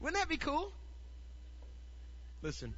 [0.00, 0.72] Wouldn't that be cool?
[2.42, 2.74] Listen,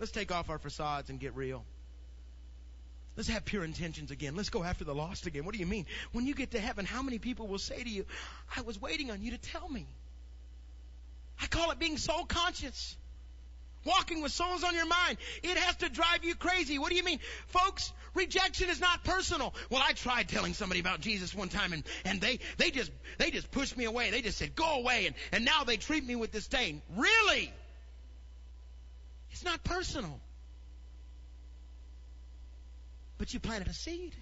[0.00, 1.64] let's take off our facades and get real.
[3.16, 4.36] Let's have pure intentions again.
[4.36, 5.44] Let's go after the lost again.
[5.44, 5.86] What do you mean?
[6.12, 8.06] When you get to heaven, how many people will say to you,
[8.56, 9.86] I was waiting on you to tell me?
[11.40, 12.96] I call it being soul conscious.
[13.84, 15.18] Walking with souls on your mind.
[15.42, 16.78] It has to drive you crazy.
[16.78, 17.20] What do you mean?
[17.46, 19.54] Folks, rejection is not personal.
[19.70, 23.30] Well, I tried telling somebody about Jesus one time and, and they, they just, they
[23.30, 24.10] just pushed me away.
[24.10, 25.06] They just said, go away.
[25.06, 26.82] And, and now they treat me with disdain.
[26.96, 27.52] Really?
[29.30, 30.20] It's not personal.
[33.18, 34.14] But you planted a seed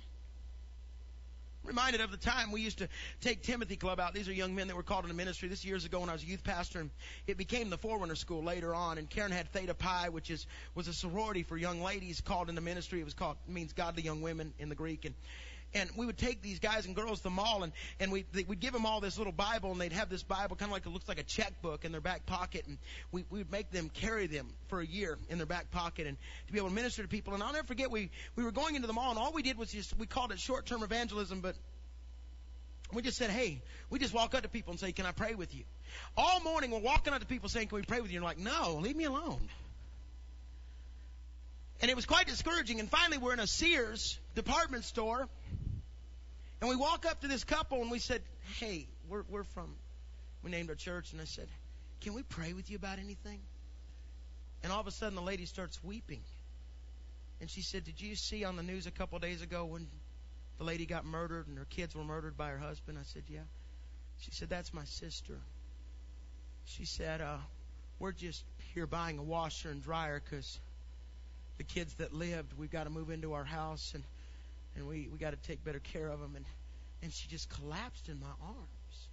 [1.66, 2.88] reminded of the time we used to
[3.20, 4.14] take Timothy Club out.
[4.14, 5.48] These are young men that were called into ministry.
[5.48, 6.90] This years ago when I was a youth pastor, and
[7.26, 8.98] it became the Forerunner School later on.
[8.98, 12.60] And Karen had Theta Pi, which is was a sorority for young ladies called into
[12.60, 13.00] ministry.
[13.00, 15.14] It was called means godly young women in the Greek, and
[15.76, 18.60] and we would take these guys and girls to the mall and and we we'd
[18.60, 20.90] give them all this little Bible and they'd have this Bible kind of like it
[20.90, 22.78] looks like a checkbook in their back pocket and
[23.12, 26.16] we we would make them carry them for a year in their back pocket and
[26.46, 28.74] to be able to minister to people and I'll never forget we we were going
[28.74, 31.40] into the mall and all we did was just we called it short term evangelism
[31.40, 31.56] but
[32.92, 33.60] we just said, hey,
[33.90, 35.64] we just walk up to people and say, can I pray with you?
[36.16, 38.18] All morning we're walking up to people saying, can we pray with you?
[38.18, 39.40] And like, no, leave me alone.
[41.80, 42.80] And it was quite discouraging.
[42.80, 45.28] And finally we're in a Sears department store
[46.60, 48.22] and we walk up to this couple and we said,
[48.58, 49.74] Hey, we're, we're from,
[50.42, 51.48] we named our church and I said,
[52.00, 53.40] Can we pray with you about anything?
[54.62, 56.22] And all of a sudden the lady starts weeping.
[57.40, 59.86] And she said, Did you see on the news a couple of days ago when
[60.58, 62.98] the lady got murdered and her kids were murdered by her husband?
[62.98, 63.40] I said, Yeah.
[64.18, 65.34] She said, That's my sister.
[66.64, 67.36] She said, uh,
[67.98, 70.58] We're just here buying a washer and dryer because
[71.58, 74.02] the kids that lived, we've got to move into our house and
[74.76, 76.36] and we we got to take better care of them.
[76.36, 76.44] And
[77.02, 79.08] And she just collapsed in my arms.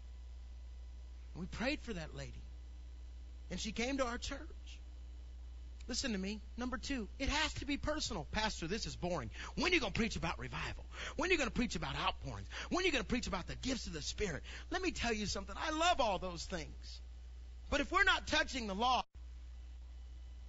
[1.33, 2.43] And we prayed for that lady.
[3.49, 4.39] And she came to our church.
[5.87, 6.39] Listen to me.
[6.57, 8.25] Number two, it has to be personal.
[8.31, 9.29] Pastor, this is boring.
[9.55, 10.85] When are you going to preach about revival?
[11.17, 12.47] When are you going to preach about outpourings?
[12.69, 14.43] When are you going to preach about the gifts of the Spirit?
[14.71, 15.55] Let me tell you something.
[15.59, 17.01] I love all those things.
[17.69, 19.03] But if we're not touching the law,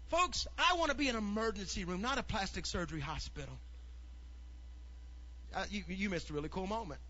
[0.08, 3.58] folks, I want to be an emergency room, not a plastic surgery hospital.
[5.70, 7.00] You, you missed a really cool moment.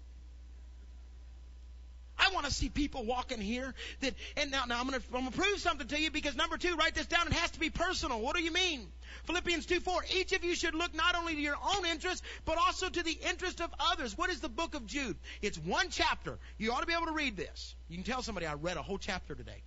[2.17, 5.21] I want to see people walking here that, and now, now I'm going to, I'm
[5.23, 7.27] going to prove something to you because number two, write this down.
[7.27, 8.21] It has to be personal.
[8.21, 8.87] What do you mean?
[9.25, 10.05] Philippians 2 4.
[10.17, 13.19] Each of you should look not only to your own interest, but also to the
[13.29, 14.17] interest of others.
[14.17, 15.17] What is the book of Jude?
[15.43, 16.39] It's one chapter.
[16.57, 17.75] You ought to be able to read this.
[17.89, 19.63] You can tell somebody I read a whole chapter today.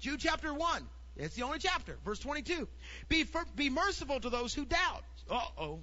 [0.00, 0.88] Jude chapter 1.
[1.16, 1.96] It's the only chapter.
[2.04, 2.68] Verse 22.
[3.08, 5.04] Be, for, be merciful to those who doubt.
[5.30, 5.78] Uh oh.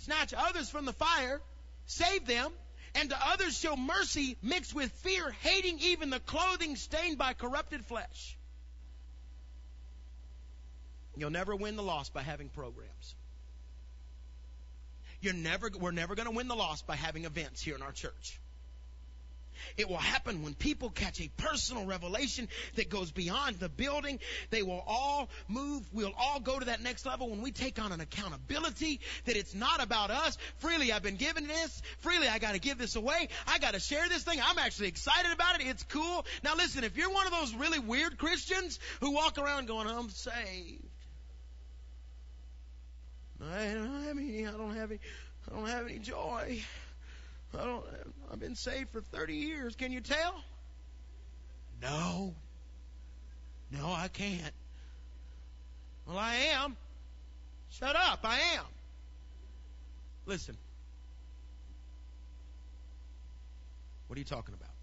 [0.00, 1.40] Snatch others from the fire.
[1.86, 2.52] Save them
[2.94, 7.84] and to others show mercy mixed with fear, hating even the clothing stained by corrupted
[7.84, 8.36] flesh.
[11.16, 13.14] You'll never win the loss by having programs.
[15.20, 17.92] You're never, we're never going to win the loss by having events here in our
[17.92, 18.40] church.
[19.76, 24.18] It will happen when people catch a personal revelation that goes beyond the building.
[24.50, 25.82] They will all move.
[25.92, 29.54] We'll all go to that next level when we take on an accountability that it's
[29.54, 30.36] not about us.
[30.58, 31.82] Freely I've been given this.
[31.98, 33.28] Freely I got to give this away.
[33.46, 34.40] I got to share this thing.
[34.42, 35.66] I'm actually excited about it.
[35.66, 36.24] It's cool.
[36.42, 40.10] Now listen, if you're one of those really weird Christians who walk around going, I'm
[40.10, 40.84] saved.
[43.42, 45.00] I don't have any, I don't have any,
[45.48, 46.62] I don't have any joy.
[47.58, 47.84] I don't,
[48.32, 49.76] I've been saved for 30 years.
[49.76, 50.34] Can you tell?
[51.82, 52.34] No.
[53.70, 54.54] No, I can't.
[56.06, 56.76] Well, I am.
[57.70, 58.20] Shut up.
[58.24, 58.64] I am.
[60.26, 60.56] Listen.
[64.06, 64.74] What are you talking about?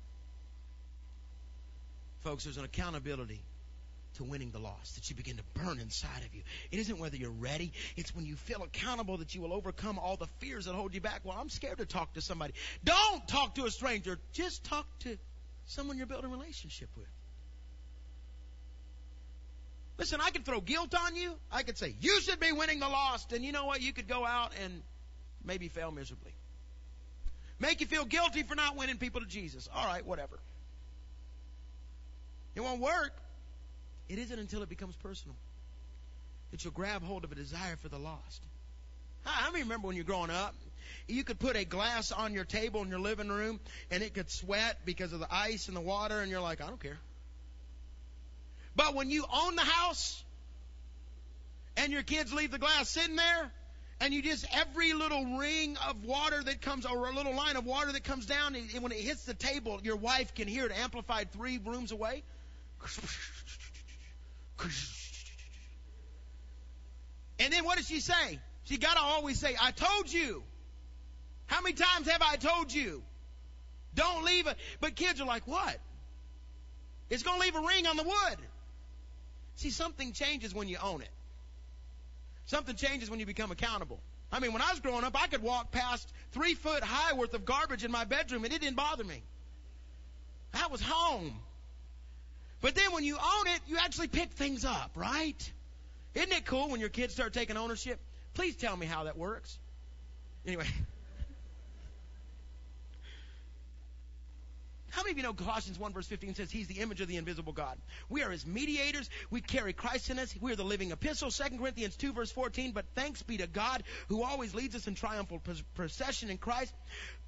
[2.22, 3.42] Folks, there's an accountability
[4.18, 6.42] to winning the loss that you begin to burn inside of you.
[6.72, 10.18] It isn't whether you're ready, it's when you feel accountable that you will overcome all
[10.18, 11.22] the fears that hold you back.
[11.24, 12.54] Well, I'm scared to talk to somebody.
[12.84, 15.18] Don't talk to a stranger, just talk to
[15.66, 17.08] someone you're building a relationship with.
[19.98, 21.34] Listen, I could throw guilt on you.
[21.52, 23.34] I could say, you should be winning the lost.
[23.34, 23.82] And you know what?
[23.82, 24.84] You could go out and
[25.44, 26.34] maybe fail miserably.
[27.60, 29.68] Make you feel guilty for not winning people to Jesus.
[29.74, 30.38] All right, whatever.
[32.54, 33.14] It won't work.
[34.10, 35.36] It isn't until it becomes personal
[36.52, 38.44] that you'll grab hold of a desire for the lost.
[39.26, 40.56] I remember when you're growing up?
[41.08, 43.60] You could put a glass on your table in your living room
[43.92, 46.68] and it could sweat because of the ice and the water and you're like, I
[46.68, 46.98] don't care.
[48.76, 50.24] But when you own the house
[51.76, 53.52] and your kids leave the glass sitting there
[54.00, 57.66] and you just every little ring of water that comes or a little line of
[57.66, 60.72] water that comes down and when it hits the table your wife can hear it
[60.72, 62.24] amplified three rooms away
[67.40, 68.40] and then what does she say?
[68.64, 70.44] She gotta always say, I told you.
[71.46, 73.04] How many times have I told you?
[73.94, 74.58] Don't leave it.
[74.82, 75.80] But kids are like, what?
[77.10, 78.38] It's gonna leave a ring on the wood.
[79.56, 81.10] See, something changes when you own it.
[82.46, 84.00] Something changes when you become accountable.
[84.32, 87.34] I mean, when I was growing up, I could walk past three foot high worth
[87.34, 89.24] of garbage in my bedroom and it didn't bother me.
[90.52, 91.40] That was home.
[92.62, 95.52] But then when you own it, you actually pick things up, right?
[96.16, 98.00] Isn't it cool when your kids start taking ownership?
[98.34, 99.58] Please tell me how that works.
[100.46, 100.66] Anyway.
[104.98, 107.18] How many of you know Colossians 1 verse 15 says he's the image of the
[107.18, 107.78] invisible God?
[108.10, 109.08] We are his mediators.
[109.30, 110.34] We carry Christ in us.
[110.42, 111.30] We are the living epistle.
[111.30, 112.72] 2 Corinthians 2 verse 14.
[112.72, 115.40] But thanks be to God who always leads us in triumphal
[115.76, 116.74] procession in Christ.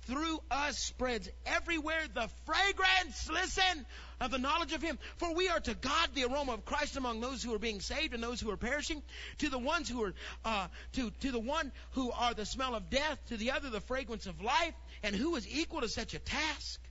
[0.09, 3.85] Through us spreads everywhere the fragrance, listen,
[4.19, 4.97] of the knowledge of him.
[5.17, 8.15] For we are to God the aroma of Christ among those who are being saved
[8.15, 9.03] and those who are perishing.
[9.37, 12.89] To the ones who are, uh, to, to the one who are the smell of
[12.89, 14.73] death, to the other the fragrance of life.
[15.03, 16.81] And who is equal to such a task?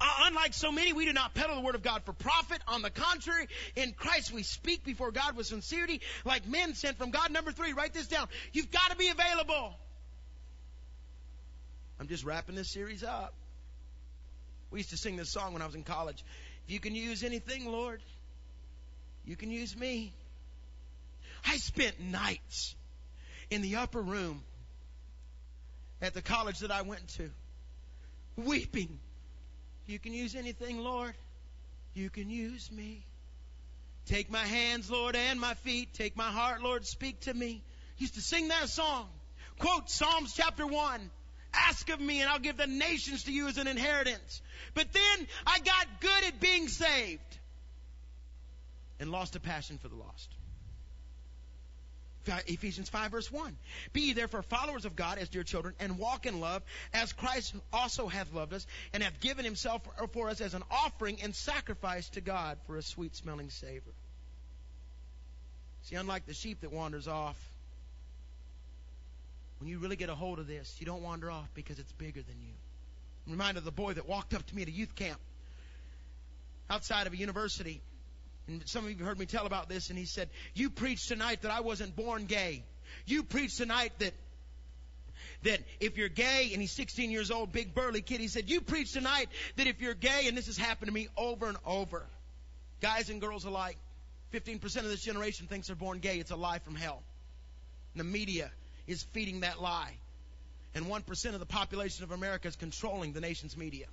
[0.00, 2.60] Uh, unlike so many, we do not peddle the word of God for profit.
[2.68, 7.10] On the contrary, in Christ we speak before God with sincerity, like men sent from
[7.10, 7.30] God.
[7.30, 8.28] Number three, write this down.
[8.52, 9.74] You've got to be available.
[12.02, 13.32] I'm just wrapping this series up.
[14.70, 16.24] We used to sing this song when I was in college.
[16.66, 18.02] If you can use anything, Lord,
[19.24, 20.12] you can use me.
[21.46, 22.74] I spent nights
[23.50, 24.42] in the upper room
[26.00, 27.30] at the college that I went to,
[28.36, 28.98] weeping
[29.86, 31.14] you can use anything, Lord.
[31.94, 33.04] You can use me.
[34.06, 35.92] Take my hands, Lord, and my feet.
[35.94, 36.86] Take my heart, Lord.
[36.86, 37.62] Speak to me.
[37.98, 39.08] Used to sing that song.
[39.58, 41.10] Quote Psalms chapter 1.
[41.54, 44.42] Ask of me and I'll give the nations to you as an inheritance.
[44.74, 47.38] But then I got good at being saved
[49.00, 50.34] and lost a passion for the lost.
[52.46, 53.56] Ephesians 5 verse 1.
[53.92, 56.62] Be therefore followers of God as dear children and walk in love
[56.94, 59.82] as Christ also hath loved us and hath given himself
[60.12, 63.90] for us as an offering and sacrifice to God for a sweet smelling savor.
[65.82, 67.36] See, unlike the sheep that wanders off,
[69.62, 72.20] when you really get a hold of this, you don't wander off because it's bigger
[72.20, 72.52] than you.
[73.26, 75.20] I'm reminded of the boy that walked up to me at a youth camp
[76.68, 77.80] outside of a university.
[78.48, 81.06] And some of you have heard me tell about this, and he said, You preached
[81.06, 82.64] tonight that I wasn't born gay.
[83.06, 84.14] You preached tonight that
[85.44, 88.62] that if you're gay, and he's 16 years old, big burly kid, he said, You
[88.62, 92.04] preached tonight that if you're gay, and this has happened to me over and over,
[92.80, 93.76] guys and girls alike,
[94.34, 96.18] 15% of this generation thinks they're born gay.
[96.18, 97.00] It's a lie from hell.
[97.94, 98.50] And the media
[98.86, 99.92] is feeding that lie.
[100.74, 103.86] And 1% of the population of America is controlling the nation's media.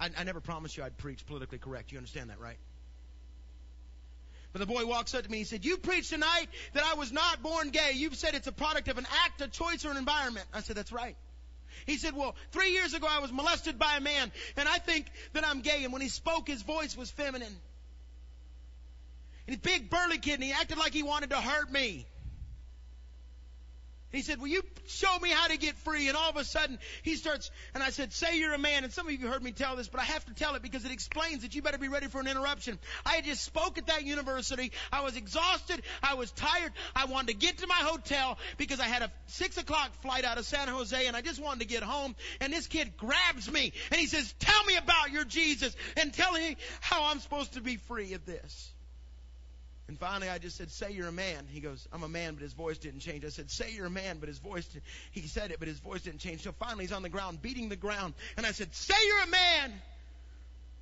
[0.00, 1.92] I, I never promised you I'd preach politically correct.
[1.92, 2.58] You understand that, right?
[4.52, 6.94] But the boy walks up to me and he said, You preached tonight that I
[6.94, 7.92] was not born gay.
[7.94, 10.46] You've said it's a product of an act, a choice, or an environment.
[10.54, 11.16] I said, That's right.
[11.84, 15.08] He said, Well, three years ago I was molested by a man, and I think
[15.34, 15.84] that I'm gay.
[15.84, 17.54] And when he spoke, his voice was feminine.
[19.46, 22.06] And he's big burly kid, and he acted like he wanted to hurt me.
[24.12, 26.08] He said, Will you show me how to get free?
[26.08, 28.84] And all of a sudden, he starts, and I said, Say you're a man.
[28.84, 30.84] And some of you heard me tell this, but I have to tell it because
[30.84, 32.78] it explains that you better be ready for an interruption.
[33.04, 34.72] I had just spoke at that university.
[34.92, 35.82] I was exhausted.
[36.02, 36.72] I was tired.
[36.94, 40.38] I wanted to get to my hotel because I had a six o'clock flight out
[40.38, 42.14] of San Jose and I just wanted to get home.
[42.40, 46.32] And this kid grabs me and he says, Tell me about your Jesus and tell
[46.32, 48.72] me how I'm supposed to be free of this.
[49.88, 52.42] And finally, I just said, "Say you're a man." He goes, "I'm a man," but
[52.42, 53.24] his voice didn't change.
[53.24, 54.66] I said, "Say you're a man," but his voice.
[55.12, 56.42] He said it, but his voice didn't change.
[56.42, 59.28] So finally, he's on the ground, beating the ground, and I said, "Say you're a
[59.28, 59.82] man."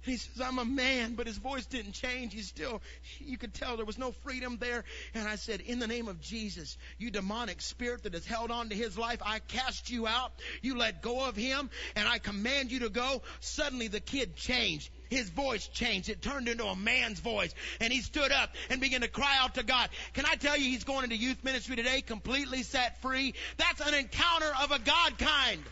[0.04, 2.34] He says, I'm a man, but his voice didn't change.
[2.34, 2.82] He's still,
[3.20, 4.84] you could tell there was no freedom there.
[5.14, 8.68] And I said, in the name of Jesus, you demonic spirit that has held on
[8.68, 10.32] to his life, I cast you out.
[10.60, 13.22] You let go of him, and I command you to go.
[13.40, 14.90] Suddenly the kid changed.
[15.14, 16.08] His voice changed.
[16.08, 17.54] It turned into a man's voice.
[17.80, 19.88] And he stood up and began to cry out to God.
[20.12, 23.34] Can I tell you, he's going into youth ministry today completely set free?
[23.56, 25.62] That's an encounter of a God kind.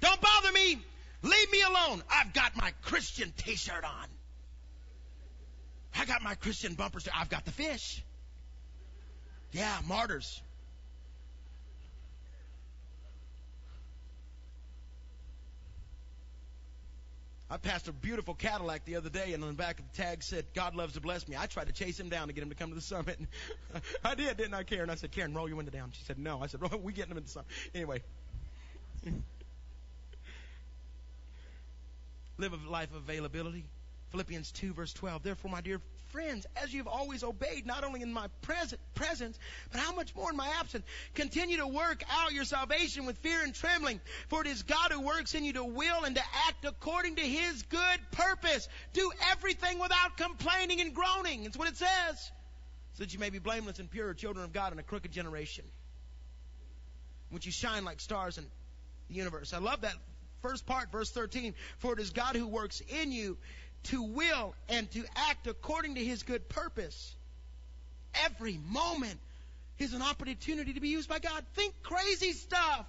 [0.00, 0.78] Don't bother me
[1.26, 2.02] Leave me alone.
[2.08, 4.06] I've got my Christian t-shirt on.
[5.98, 7.16] I got my Christian bumper sticker.
[7.18, 8.02] I've got the fish.
[9.50, 10.40] Yeah, martyrs.
[17.48, 20.24] I passed a beautiful Cadillac the other day, and on the back of the tag
[20.24, 21.36] said, God loves to bless me.
[21.36, 23.20] I tried to chase him down to get him to come to the summit.
[24.04, 24.90] I did, didn't I, Karen?
[24.90, 25.92] I said, Karen, roll your window down.
[25.92, 26.42] She said, no.
[26.42, 27.46] I said, we getting him in the summit.
[27.72, 28.02] Anyway.
[32.38, 33.64] live a life of availability.
[34.16, 35.22] Philippians 2 verse 12.
[35.22, 39.38] Therefore, my dear friends, as you've always obeyed, not only in my present, presence,
[39.70, 43.42] but how much more in my absence, continue to work out your salvation with fear
[43.44, 44.00] and trembling.
[44.28, 47.20] For it is God who works in you to will and to act according to
[47.20, 48.70] his good purpose.
[48.94, 51.44] Do everything without complaining and groaning.
[51.44, 52.32] It's what it says.
[52.94, 55.66] So that you may be blameless and pure, children of God in a crooked generation.
[57.28, 58.46] Which you shine like stars in
[59.10, 59.52] the universe.
[59.52, 59.92] I love that
[60.40, 61.54] first part, verse 13.
[61.78, 63.36] For it is God who works in you
[63.86, 67.14] to will and to act according to his good purpose.
[68.24, 69.18] Every moment
[69.78, 71.44] is an opportunity to be used by God.
[71.54, 72.86] Think crazy stuff.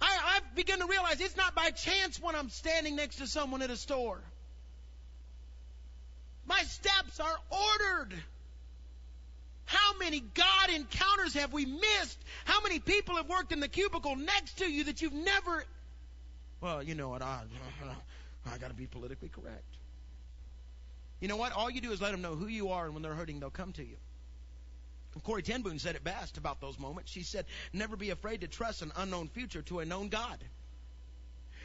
[0.00, 3.62] I, I've begun to realize it's not by chance when I'm standing next to someone
[3.62, 4.20] at a store.
[6.46, 8.14] My steps are ordered.
[9.64, 12.18] How many God encounters have we missed?
[12.44, 15.64] How many people have worked in the cubicle next to you that you've never
[16.60, 17.22] well, you know what?
[17.22, 17.42] I,
[18.52, 19.76] I got to be politically correct.
[21.20, 21.52] You know what?
[21.52, 23.50] All you do is let them know who you are, and when they're hurting, they'll
[23.50, 23.96] come to you.
[25.12, 27.10] Corey Corrie ten Boom said it best about those moments.
[27.10, 30.38] She said, Never be afraid to trust an unknown future to a known God.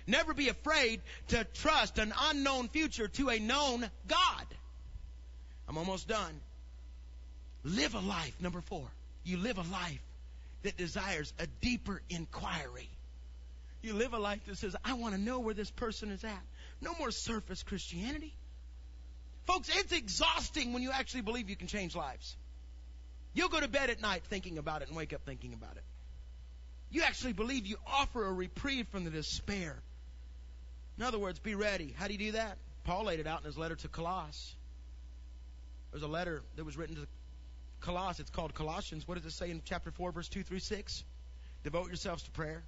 [0.08, 4.48] Never be afraid to trust an unknown future to a known God.
[5.68, 6.40] I'm almost done.
[7.64, 8.88] Live a life, number four.
[9.24, 10.02] You live a life
[10.64, 12.90] that desires a deeper inquiry
[13.84, 16.42] you live a life that says, I want to know where this person is at.
[16.84, 18.34] No more surface Christianity.
[19.46, 22.36] Folks, it's exhausting when you actually believe you can change lives.
[23.34, 25.84] You'll go to bed at night thinking about it and wake up thinking about it.
[26.92, 29.82] You actually believe you offer a reprieve from the despair.
[30.98, 31.96] In other words, be ready.
[31.98, 32.58] How do you do that?
[32.84, 34.56] Paul laid it out in his letter to Colossus.
[35.92, 37.08] There's a letter that was written to
[37.82, 39.08] Coloss, it's called Colossians.
[39.08, 41.04] What does it say in chapter 4, verse 2 through 6?
[41.64, 42.64] Devote yourselves to prayer,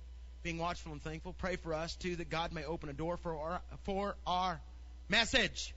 [0.45, 1.33] being watchful and thankful.
[1.33, 4.61] Pray for us, too, that God may open a door for our, for our
[5.09, 5.73] message.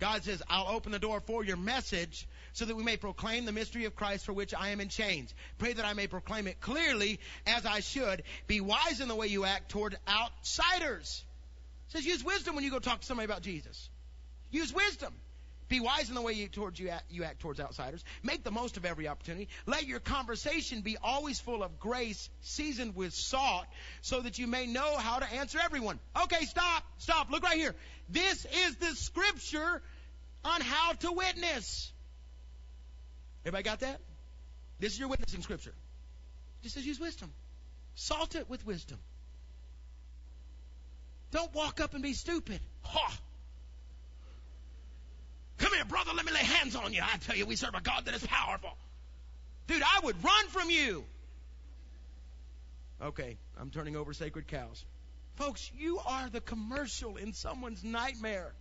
[0.00, 3.52] God says, I'll open the door for your message so that we may proclaim the
[3.52, 5.32] mystery of Christ for which I am in chains.
[5.58, 8.24] Pray that I may proclaim it clearly as I should.
[8.48, 11.22] Be wise in the way you act toward outsiders.
[11.90, 13.88] It says use wisdom when you go talk to somebody about Jesus.
[14.50, 15.14] Use wisdom.
[15.70, 18.04] Be wise in the way you, towards you, act, you act towards outsiders.
[18.24, 19.48] Make the most of every opportunity.
[19.66, 23.66] Let your conversation be always full of grace, seasoned with salt,
[24.02, 26.00] so that you may know how to answer everyone.
[26.24, 27.30] Okay, stop, stop.
[27.30, 27.76] Look right here.
[28.08, 29.80] This is the scripture
[30.44, 31.92] on how to witness.
[33.44, 34.00] Everybody got that?
[34.80, 35.72] This is your witnessing scripture.
[36.64, 37.32] It says use wisdom.
[37.94, 38.98] Salt it with wisdom.
[41.30, 42.60] Don't walk up and be stupid.
[42.82, 43.18] Ha!
[45.60, 47.02] Come here, brother, let me lay hands on you.
[47.02, 48.76] I tell you, we serve a God that is powerful.
[49.66, 51.04] Dude, I would run from you.
[53.02, 54.84] Okay, I'm turning over sacred cows.
[55.36, 58.52] Folks, you are the commercial in someone's nightmare.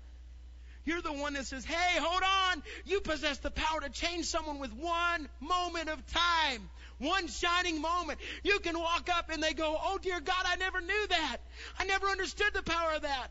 [0.86, 2.64] You're the one that says, hey, hold on.
[2.86, 6.70] You possess the power to change someone with one moment of time.
[7.00, 8.20] One shining moment.
[8.43, 11.38] You can walk up and they go, oh dear God, I never knew that.
[11.78, 13.28] I never understood the power of that.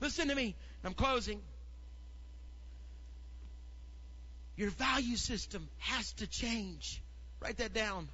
[0.00, 0.54] Listen to me.
[0.84, 1.40] I'm closing.
[4.56, 7.02] Your value system has to change.
[7.40, 8.08] Write that down.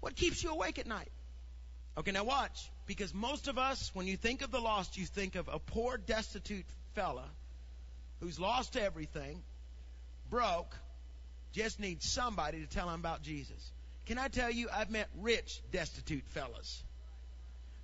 [0.00, 1.10] What keeps you awake at night?
[1.96, 2.70] Okay, now watch.
[2.86, 5.98] Because most of us, when you think of the lost, you think of a poor,
[5.98, 6.64] destitute
[6.94, 7.24] fella
[8.20, 9.42] who's lost everything,
[10.30, 10.74] broke,
[11.52, 13.72] just needs somebody to tell him about Jesus.
[14.06, 16.82] Can I tell you, I've met rich, destitute fellas.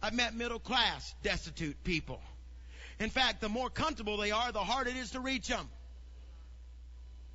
[0.02, 2.20] I've met middle class, destitute people.
[3.00, 5.68] In fact, the more comfortable they are, the harder it is to reach them.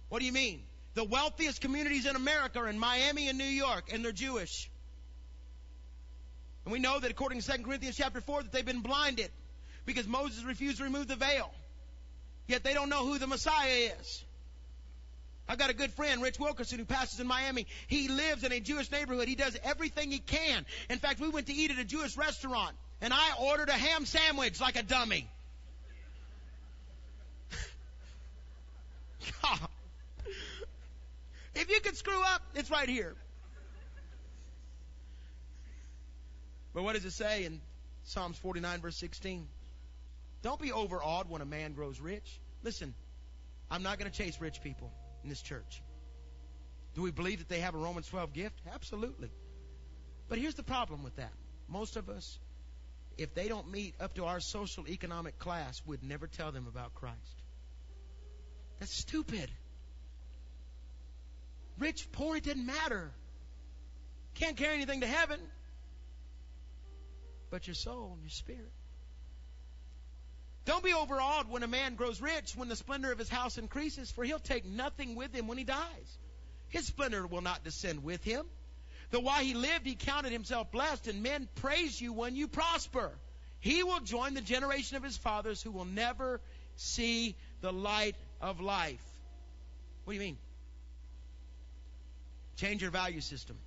[0.09, 0.63] What do you mean?
[0.95, 4.69] The wealthiest communities in America are in Miami and New York, and they're Jewish.
[6.65, 9.31] And we know that according to 2 Corinthians chapter 4 that they've been blinded
[9.85, 11.51] because Moses refused to remove the veil.
[12.47, 14.23] Yet they don't know who the Messiah is.
[15.47, 17.65] I've got a good friend, Rich Wilkerson, who pastors in Miami.
[17.87, 19.27] He lives in a Jewish neighborhood.
[19.27, 20.65] He does everything he can.
[20.89, 24.05] In fact, we went to eat at a Jewish restaurant, and I ordered a ham
[24.05, 25.27] sandwich like a dummy.
[31.55, 33.15] If you could screw up, it's right here.
[36.73, 37.59] But what does it say in
[38.03, 39.47] Psalms 49 verse 16?
[40.41, 42.39] Don't be overawed when a man grows rich.
[42.63, 42.93] Listen,
[43.69, 44.91] I'm not going to chase rich people
[45.23, 45.81] in this church.
[46.95, 48.61] Do we believe that they have a Romans 12 gift?
[48.73, 49.29] Absolutely.
[50.29, 51.33] But here's the problem with that.
[51.67, 52.39] Most of us,
[53.17, 56.95] if they don't meet up to our social economic class, would never tell them about
[56.95, 57.38] Christ.
[58.79, 59.49] That's stupid.
[61.77, 63.11] Rich, poor, it doesn't matter.
[64.35, 65.39] Can't carry anything to heaven
[67.49, 68.71] but your soul and your spirit.
[70.65, 74.11] Don't be overawed when a man grows rich, when the splendor of his house increases,
[74.11, 76.17] for he'll take nothing with him when he dies.
[76.67, 78.45] His splendor will not descend with him.
[79.09, 83.11] Though while he lived, he counted himself blessed, and men praise you when you prosper.
[83.59, 86.39] He will join the generation of his fathers who will never
[86.75, 89.03] see the light of life.
[90.03, 90.37] What do you mean?
[92.55, 93.57] Change your value system.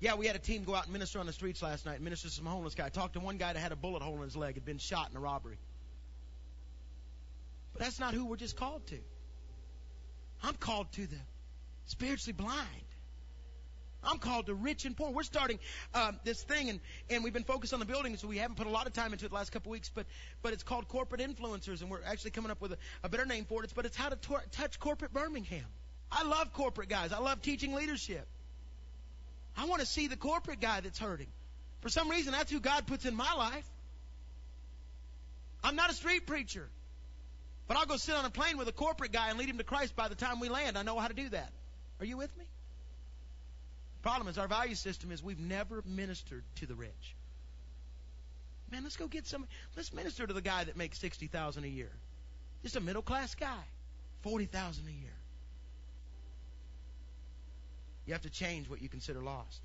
[0.00, 2.28] Yeah, we had a team go out and minister on the streets last night, minister
[2.28, 2.86] to some homeless guy.
[2.86, 4.78] I talked to one guy that had a bullet hole in his leg, had been
[4.78, 5.58] shot in a robbery.
[7.72, 8.98] But that's not who we're just called to.
[10.42, 11.18] I'm called to the
[11.84, 12.89] spiritually blind.
[14.02, 15.10] I'm called to rich and poor.
[15.10, 15.58] We're starting
[15.94, 16.80] um, this thing, and,
[17.10, 19.12] and we've been focused on the building, so we haven't put a lot of time
[19.12, 19.90] into it the last couple of weeks.
[19.94, 20.06] But
[20.42, 23.44] but it's called corporate influencers, and we're actually coming up with a, a better name
[23.44, 23.64] for it.
[23.64, 25.66] It's, but it's how to tor- touch corporate Birmingham.
[26.10, 27.12] I love corporate guys.
[27.12, 28.26] I love teaching leadership.
[29.56, 31.28] I want to see the corporate guy that's hurting.
[31.80, 33.66] For some reason, that's who God puts in my life.
[35.62, 36.68] I'm not a street preacher.
[37.68, 39.64] But I'll go sit on a plane with a corporate guy and lead him to
[39.64, 40.76] Christ by the time we land.
[40.76, 41.52] I know how to do that.
[42.00, 42.44] Are you with me?
[44.02, 47.16] Problem is, our value system is we've never ministered to the rich.
[48.70, 49.46] Man, let's go get some.
[49.76, 51.90] Let's minister to the guy that makes sixty thousand a year.
[52.62, 53.64] Just a middle class guy,
[54.22, 55.10] forty thousand a year.
[58.06, 59.60] You have to change what you consider lost.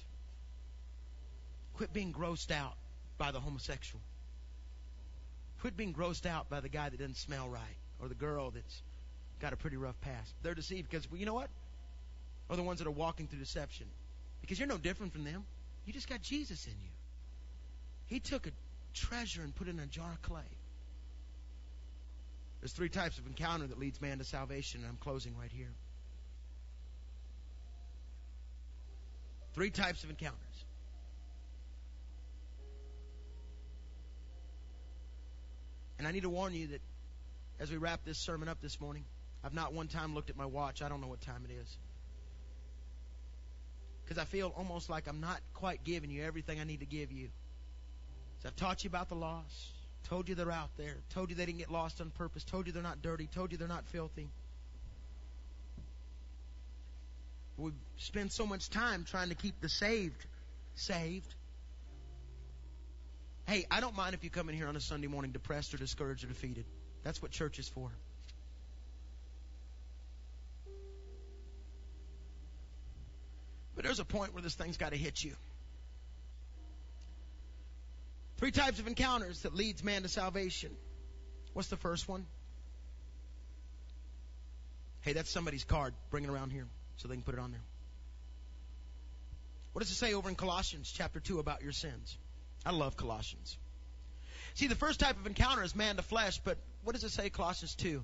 [1.75, 2.73] Quit being grossed out
[3.17, 4.01] by the homosexual.
[5.61, 8.81] Quit being grossed out by the guy that doesn't smell right or the girl that's
[9.39, 10.33] got a pretty rough past.
[10.43, 11.49] They're deceived because, well, you know what?
[12.49, 13.88] Or the ones that are walking through deception.
[14.45, 15.43] Because you're no different from them.
[15.87, 16.91] You just got Jesus in you.
[18.05, 18.51] He took a
[18.93, 20.43] treasure and put it in a jar of clay.
[22.61, 25.73] There's three types of encounter that leads man to salvation, and I'm closing right here.
[29.55, 30.37] Three types of encounters.
[35.97, 36.81] And I need to warn you that
[37.59, 39.05] as we wrap this sermon up this morning,
[39.43, 40.83] I've not one time looked at my watch.
[40.83, 41.77] I don't know what time it is.
[44.06, 47.12] Because I feel almost like I'm not quite giving you everything I need to give
[47.12, 47.30] you.
[48.41, 51.45] So I've taught you about the lost, told you they're out there, told you they
[51.45, 54.30] didn't get lost on purpose, told you they're not dirty, told you they're not filthy.
[57.58, 60.26] We spend so much time trying to keep the saved
[60.76, 61.34] saved.
[63.47, 65.78] Hey, I don't mind if you come in here on a Sunday morning depressed or
[65.78, 66.66] discouraged or defeated.
[67.03, 67.91] That's what church is for.
[73.76, 75.36] But there's a point where this thing's got to hit you.
[78.38, 80.71] Three types of encounters that leads man to salvation.
[81.53, 82.26] What's the first one?
[85.01, 85.93] Hey, that's somebody's card.
[86.09, 86.67] Bring it around here
[86.97, 87.61] so they can put it on there.
[89.73, 92.17] What does it say over in Colossians chapter 2 about your sins?
[92.65, 93.57] I love Colossians.
[94.55, 97.30] See, the first type of encounter is man to flesh, but what does it say,
[97.30, 98.03] Colossians 2?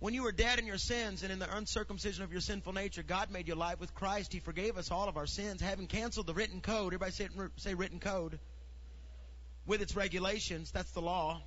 [0.00, 3.02] When you were dead in your sins and in the uncircumcision of your sinful nature,
[3.02, 4.32] God made you alive with Christ.
[4.32, 6.94] He forgave us all of our sins, having canceled the written code.
[6.94, 8.38] Everybody say, say written code.
[9.66, 11.42] With its regulations, that's the law.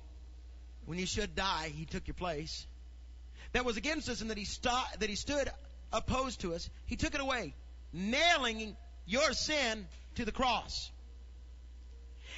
[0.84, 2.66] When you should die, He took your place.
[3.52, 4.46] That was against us and that He,
[4.98, 5.50] that he stood
[5.90, 6.68] opposed to us.
[6.86, 7.54] He took it away,
[7.92, 8.76] nailing
[9.06, 9.86] your sin
[10.16, 10.90] to the cross.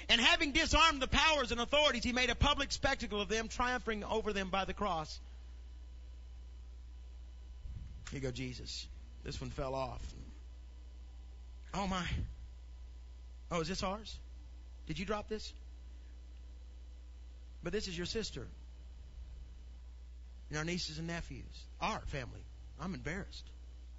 [0.09, 4.05] And having disarmed the powers and authorities, he made a public spectacle of them, triumphing
[4.05, 5.21] over them by the cross.
[8.11, 8.87] Here you go, Jesus.
[9.25, 10.03] This one fell off.
[11.73, 12.05] Oh my.
[13.51, 14.19] Oh, is this ours?
[14.87, 15.53] Did you drop this?
[17.63, 18.47] But this is your sister.
[20.51, 21.65] And our nieces and nephews.
[21.81, 22.45] Our family.
[22.81, 23.45] I'm embarrassed.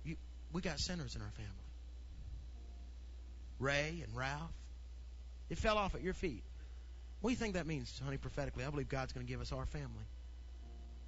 [0.03, 0.15] You,
[0.53, 1.51] we got sinners in our family.
[3.59, 4.51] Ray and Ralph.
[5.49, 6.43] It fell off at your feet.
[7.21, 8.63] What do you think that means, honey, prophetically?
[8.65, 10.05] I believe God's going to give us our family.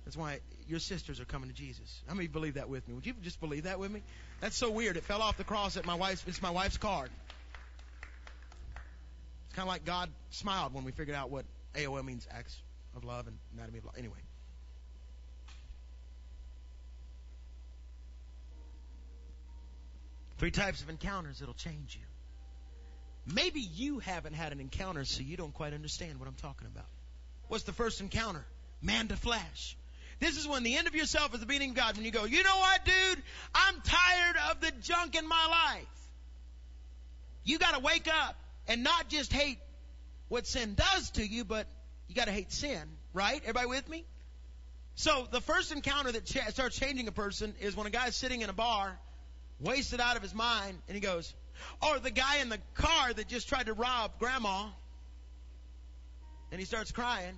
[0.08, 0.40] That's why
[0.70, 2.02] your sisters are coming to Jesus.
[2.08, 2.94] How many believe that with me?
[2.94, 4.04] Would you just believe that with me?
[4.40, 4.96] That's so weird.
[4.96, 6.24] It fell off the cross at my wife's.
[6.26, 7.10] It's my wife's card.
[9.48, 11.44] It's kind of like God smiled when we figured out what
[11.76, 12.58] AOL means: acts
[12.96, 13.96] of love and anatomy of love.
[13.98, 14.16] Anyway.
[20.38, 23.36] Three types of encounters that'll change you.
[23.36, 26.88] Maybe you haven't had an encounter, so you don't quite understand what I'm talking about.
[27.50, 28.46] What's the first encounter?
[28.82, 29.76] Man to flesh.
[30.20, 31.96] This is when the end of yourself is the beginning of God.
[31.96, 33.24] When you go, you know what, dude?
[33.54, 35.88] I'm tired of the junk in my life.
[37.44, 38.36] You got to wake up
[38.68, 39.60] and not just hate
[40.28, 41.68] what sin does to you, but
[42.08, 42.82] you got to hate sin,
[43.14, 43.40] right?
[43.42, 44.06] Everybody with me?
[44.96, 48.42] So the first encounter that ch- starts changing a person is when a guy's sitting
[48.42, 49.00] in a bar,
[49.60, 51.34] wasted out of his mind, and he goes,
[51.82, 54.66] or the guy in the car that just tried to rob grandma,
[56.52, 57.38] and he starts crying.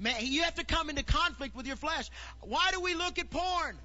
[0.00, 2.08] Man, you have to come into conflict with your flesh.
[2.40, 3.76] Why do we look at porn?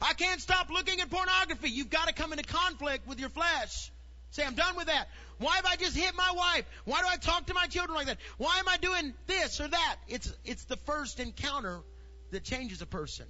[0.00, 1.68] I can't stop looking at pornography.
[1.68, 3.90] You've got to come into conflict with your flesh.
[4.30, 5.08] Say, I'm done with that.
[5.38, 6.64] Why have I just hit my wife?
[6.84, 8.18] Why do I talk to my children like that?
[8.36, 9.96] Why am I doing this or that?
[10.06, 11.80] It's, it's the first encounter
[12.30, 13.26] that changes a person.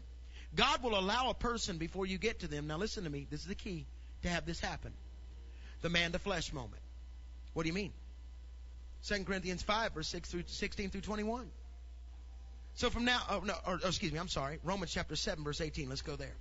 [0.54, 2.66] God will allow a person before you get to them.
[2.66, 3.26] Now listen to me.
[3.30, 3.86] This is the key
[4.22, 4.92] to have this happen
[5.80, 6.82] the man to flesh moment.
[7.54, 7.92] What do you mean?
[9.06, 11.48] 2 Corinthians 5, verse 6 through 16 through 21.
[12.78, 14.60] So from now, oh, no, or, oh, excuse me, I'm sorry.
[14.62, 15.88] Romans chapter 7, verse 18.
[15.88, 16.36] Let's go there.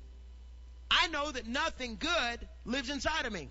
[0.92, 3.50] I know that nothing good lives inside of me.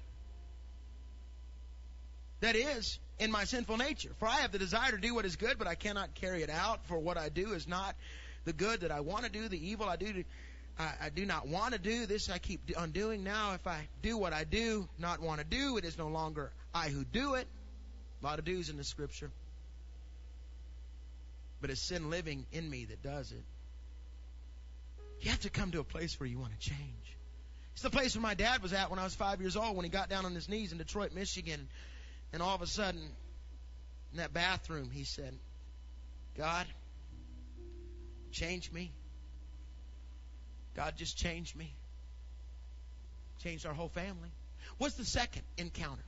[2.38, 4.10] That is, in my sinful nature.
[4.20, 6.48] For I have the desire to do what is good, but I cannot carry it
[6.48, 6.86] out.
[6.86, 7.96] For what I do is not
[8.44, 9.48] the good that I want to do.
[9.48, 10.22] The evil I do
[10.78, 12.30] I, I do not want to do this.
[12.30, 13.24] I keep undoing.
[13.24, 16.52] Now, if I do what I do not want to do, it is no longer
[16.72, 17.48] I who do it.
[18.22, 19.32] A lot of do's in the scripture.
[21.60, 23.44] But it's sin living in me that does it.
[25.20, 27.16] You have to come to a place where you want to change.
[27.72, 29.84] It's the place where my dad was at when I was five years old when
[29.84, 31.68] he got down on his knees in Detroit, Michigan.
[32.32, 33.00] And all of a sudden,
[34.12, 35.34] in that bathroom, he said,
[36.36, 36.66] God,
[38.30, 38.92] change me.
[40.74, 41.74] God just changed me.
[43.42, 44.30] Changed our whole family.
[44.78, 46.04] What's the second encounter?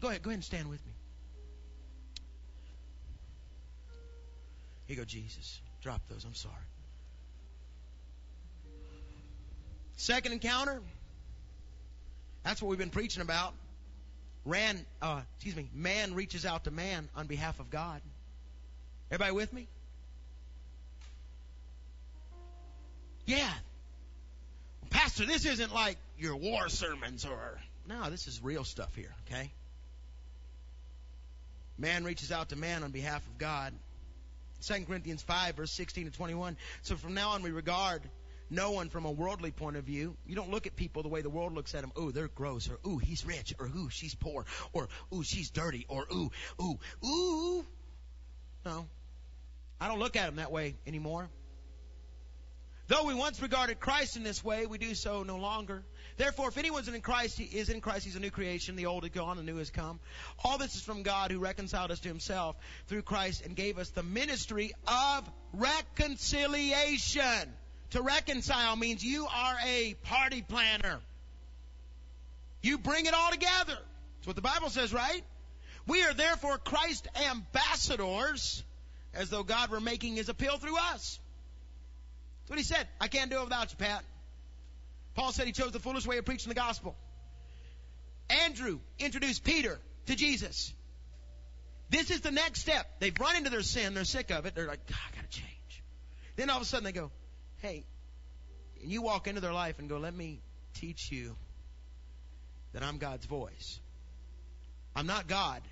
[0.00, 0.92] Go ahead, go ahead and stand with me.
[4.88, 5.60] You go, Jesus.
[5.82, 6.24] Drop those.
[6.24, 6.54] I'm sorry.
[9.96, 10.80] Second encounter.
[12.42, 13.54] That's what we've been preaching about.
[14.44, 18.02] Ran, uh, excuse me, man reaches out to man on behalf of God.
[19.10, 19.66] Everybody with me?
[23.26, 23.50] Yeah.
[24.90, 27.58] Pastor, this isn't like your war sermons or.
[27.86, 29.50] No, this is real stuff here, okay?
[31.78, 33.72] Man reaches out to man on behalf of God.
[34.66, 36.56] 2 Corinthians 5, verse 16 to 21.
[36.82, 38.02] So from now on, we regard
[38.50, 40.16] no one from a worldly point of view.
[40.26, 41.92] You don't look at people the way the world looks at them.
[41.98, 45.86] Ooh, they're gross, or ooh, he's rich, or ooh, she's poor, or ooh, she's dirty,
[45.88, 47.64] or ooh, ooh, ooh.
[48.64, 48.86] No.
[49.80, 51.28] I don't look at them that way anymore.
[52.86, 55.82] Though we once regarded Christ in this way, we do so no longer.
[56.16, 58.76] Therefore, if anyone's in Christ, he is in Christ, he's a new creation.
[58.76, 59.98] The old is gone, the new has come.
[60.44, 62.56] All this is from God who reconciled us to himself
[62.86, 67.52] through Christ and gave us the ministry of reconciliation.
[67.90, 71.00] To reconcile means you are a party planner.
[72.62, 73.78] You bring it all together.
[74.16, 75.22] That's what the Bible says, right?
[75.86, 78.62] We are therefore Christ ambassadors,
[79.12, 81.18] as though God were making his appeal through us.
[82.42, 82.86] That's what he said.
[83.00, 84.02] I can't do it without you, Pat.
[85.14, 86.96] Paul said he chose the foolish way of preaching the gospel.
[88.28, 90.72] Andrew introduced Peter to Jesus.
[91.90, 92.86] This is the next step.
[92.98, 93.94] They've run into their sin.
[93.94, 94.54] They're sick of it.
[94.54, 95.82] They're like, God, I gotta change.
[96.36, 97.10] Then all of a sudden they go,
[97.58, 97.84] hey,
[98.82, 100.40] and you walk into their life and go, let me
[100.74, 101.36] teach you
[102.72, 103.78] that I'm God's voice.
[104.96, 105.62] I'm not God,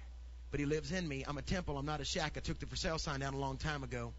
[0.51, 1.25] but He lives in me.
[1.27, 1.77] I'm a temple.
[1.79, 2.35] I'm not a shack.
[2.37, 4.13] I took the for sale sign down a long time ago,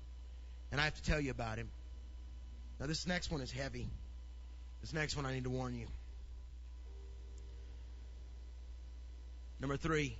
[0.71, 1.69] and I have to tell you about Him.
[2.79, 3.87] Now, this next one is heavy.
[4.83, 5.87] This next one I need to warn you.
[9.61, 10.17] Number three,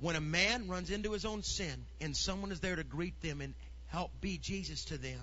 [0.00, 3.42] when a man runs into his own sin and someone is there to greet them
[3.42, 3.52] and
[3.88, 5.20] help be Jesus to them,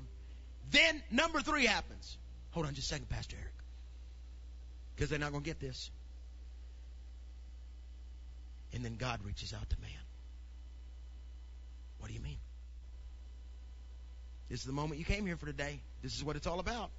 [0.70, 2.20] then number three happens.
[2.52, 3.52] Hold on just a second, Pastor Eric.
[4.96, 5.90] Because they're not going to get this.
[8.74, 9.90] And then God reaches out to man.
[11.98, 12.38] What do you mean?
[14.50, 15.80] This is the moment you came here for today.
[16.04, 16.92] This is what it's all about.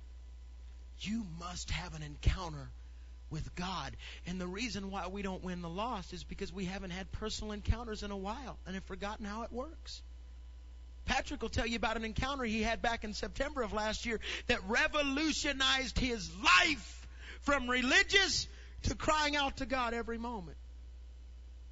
[1.00, 2.70] You must have an encounter
[3.30, 3.96] with God.
[4.26, 7.52] And the reason why we don't win the lost is because we haven't had personal
[7.52, 10.02] encounters in a while and have forgotten how it works.
[11.04, 14.20] Patrick will tell you about an encounter he had back in September of last year
[14.46, 17.06] that revolutionized his life
[17.42, 18.48] from religious
[18.84, 20.56] to crying out to God every moment.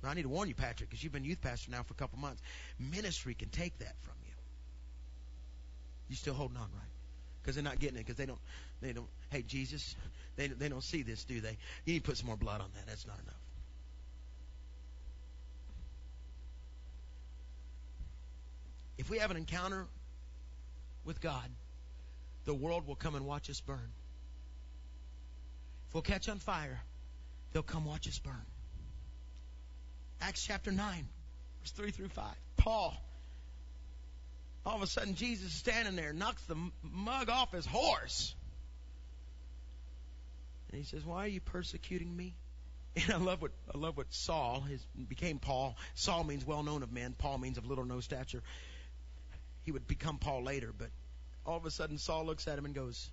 [0.02, 1.96] Now, I need to warn you, Patrick, because you've been youth pastor now for a
[1.96, 2.42] couple months.
[2.78, 4.32] Ministry can take that from you.
[6.08, 6.90] You still holding on, right?
[7.40, 8.00] Because they're not getting it.
[8.00, 8.40] Because they don't,
[8.82, 9.08] they don't.
[9.30, 9.96] Hey, Jesus,
[10.36, 11.56] they they don't see this, do they?
[11.84, 12.86] You need to put some more blood on that.
[12.86, 13.34] That's not enough.
[18.98, 19.86] If we have an encounter
[21.04, 21.48] with God,
[22.44, 23.90] the world will come and watch us burn.
[25.88, 26.80] If we'll catch on fire,
[27.52, 28.46] they'll come watch us burn.
[30.20, 31.08] Acts chapter 9,
[31.60, 32.24] verse 3 through 5.
[32.56, 32.94] Paul,
[34.64, 38.34] all of a sudden, Jesus is standing there, knocks the mug off his horse.
[40.72, 42.34] And he says, Why are you persecuting me?
[42.94, 45.78] And I love what I love what Saul his became Paul.
[45.94, 47.14] Saul means well known of men.
[47.16, 48.42] Paul means of little no stature
[49.64, 50.88] he would become Paul later, but
[51.46, 53.10] all of a sudden Saul looks at him and goes,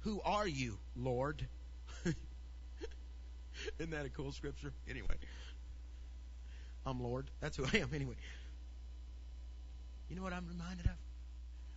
[0.00, 1.46] Who are you, Lord?
[3.78, 4.72] Isn't that a cool scripture?
[4.88, 5.16] Anyway,
[6.84, 7.30] I'm Lord.
[7.40, 8.14] That's who I am, anyway.
[10.08, 10.96] You know what I'm reminded of?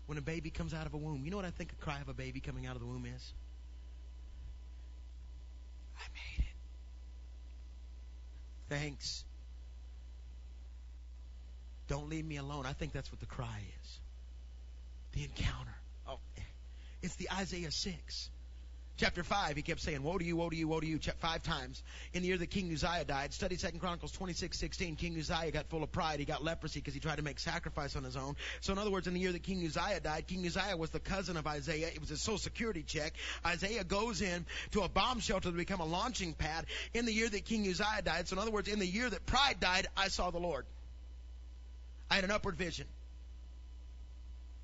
[0.05, 1.99] When a baby comes out of a womb, you know what I think a cry
[2.01, 3.33] of a baby coming out of the womb is?
[5.99, 6.55] I made it.
[8.69, 9.23] Thanks.
[11.87, 12.65] Don't leave me alone.
[12.65, 13.99] I think that's what the cry is.
[15.13, 15.75] The encounter.
[16.07, 16.19] Oh,
[17.01, 18.29] it's the Isaiah 6.
[18.99, 21.41] Chapter 5, he kept saying, Woe to you, woe to you, woe to you, five
[21.41, 21.81] times.
[22.13, 25.67] In the year that King Uzziah died, study 2 Chronicles 26, 16, King Uzziah got
[25.67, 26.19] full of pride.
[26.19, 28.35] He got leprosy because he tried to make sacrifice on his own.
[28.59, 30.99] So in other words, in the year that King Uzziah died, King Uzziah was the
[30.99, 31.87] cousin of Isaiah.
[31.87, 33.13] It was a social security check.
[33.45, 37.29] Isaiah goes in to a bomb shelter to become a launching pad in the year
[37.29, 38.27] that King Uzziah died.
[38.27, 40.65] So in other words, in the year that pride died, I saw the Lord.
[42.11, 42.87] I had an upward vision.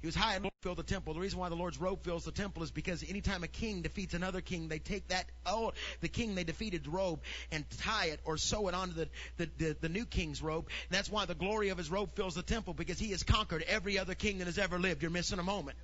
[0.06, 1.16] He was high and filled the temple.
[1.16, 4.14] The reason why the Lord's robe fills the temple is because anytime a king defeats
[4.14, 8.38] another king, they take that oh the king they defeated's robe and tie it or
[8.38, 10.68] sew it onto the, the, the, the new king's robe.
[10.90, 13.64] And that's why the glory of his robe fills the temple because he has conquered
[13.64, 15.02] every other king that has ever lived.
[15.02, 15.76] You're missing a moment.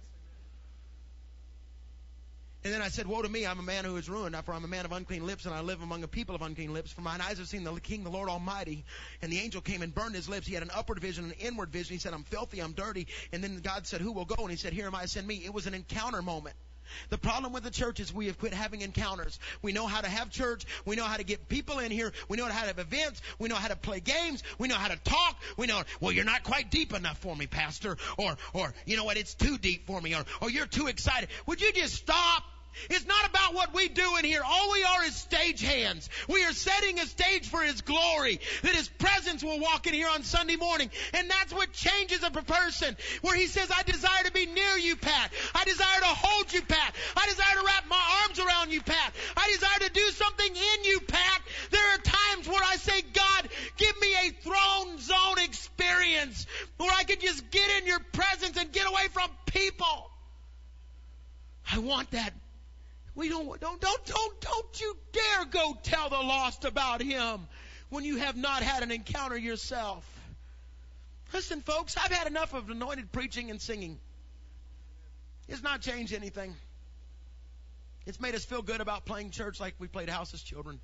[2.64, 4.64] And then I said, Woe to me, I'm a man who is ruined, for I'm
[4.64, 6.92] a man of unclean lips, and I live among a people of unclean lips.
[6.92, 8.86] For mine eyes have seen the King, the Lord Almighty.
[9.22, 10.46] And the angel came and burned his lips.
[10.46, 11.94] He had an upward vision an inward vision.
[11.94, 13.08] He said, I'm filthy, I'm dirty.
[13.32, 14.36] And then God said, Who will go?
[14.38, 15.42] And he said, Here am I, send me.
[15.44, 16.56] It was an encounter moment.
[17.10, 19.40] The problem with the church is we have quit having encounters.
[19.62, 20.66] We know how to have church.
[20.86, 22.12] We know how to get people in here.
[22.28, 23.22] We know how to have events.
[23.40, 24.44] We know how to play games.
[24.58, 25.38] We know how to talk.
[25.58, 27.98] We know, well, you're not quite deep enough for me, pastor.
[28.18, 30.16] Or, or, you know what, it's too deep for me.
[30.16, 31.30] Or, or you're too excited.
[31.46, 32.44] Would you just stop?
[32.90, 34.42] It's not about what we do in here.
[34.46, 36.10] All we are is stage hands.
[36.28, 38.40] We are setting a stage for His glory.
[38.64, 40.90] That His presence will walk in here on Sunday morning.
[41.14, 42.96] And that's what changes a person.
[43.22, 45.32] Where He says, I desire to be near you, Pat.
[45.54, 46.96] I desire to hold you, Pat.
[47.16, 49.14] I desire to wrap my arms around you, Pat.
[49.38, 51.42] I desire to do something in you, Pat.
[51.72, 56.48] There are times where I say, God, give me a throne zone experience
[56.78, 60.12] where I can just get in your presence and get away from people.
[61.72, 62.34] I want that
[63.16, 67.48] we don't, don't, don't, don't, don't you dare go tell the lost about him
[67.90, 70.06] when you have not had an encounter yourself.
[71.34, 74.00] Listen, folks, I've had enough of anointed preaching and singing.
[75.48, 76.56] It's not changed anything.
[78.06, 80.80] It's made us feel good about playing church like we played house as children.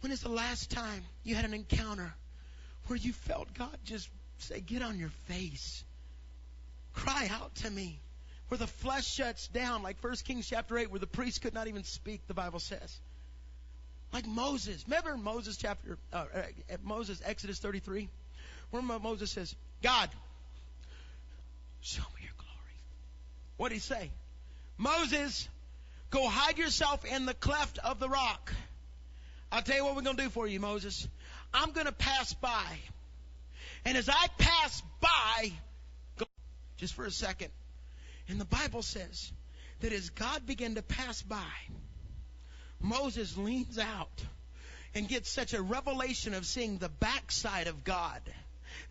[0.00, 2.12] When is the last time you had an encounter
[2.86, 4.08] where you felt God just
[4.38, 5.84] say, Get on your face?
[6.94, 8.00] Cry out to me
[8.52, 11.68] where the flesh shuts down, like 1 Kings chapter 8, where the priest could not
[11.68, 13.00] even speak, the Bible says.
[14.12, 14.84] Like Moses.
[14.86, 16.42] Remember Moses chapter, uh, uh
[16.82, 18.10] Moses, Exodus 33?
[18.70, 20.10] Where Moses says, God,
[21.80, 22.76] show me your glory.
[23.56, 24.10] What did he say?
[24.76, 25.48] Moses,
[26.10, 28.52] go hide yourself in the cleft of the rock.
[29.50, 31.08] I'll tell you what we're going to do for you, Moses.
[31.54, 32.66] I'm going to pass by.
[33.86, 35.52] And as I pass by,
[36.76, 37.50] just for a second,
[38.32, 39.30] and the Bible says
[39.80, 41.52] that as God began to pass by,
[42.80, 44.24] Moses leans out
[44.94, 48.22] and gets such a revelation of seeing the backside of God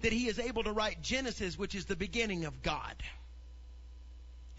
[0.02, 2.96] that he is able to write Genesis, which is the beginning of God.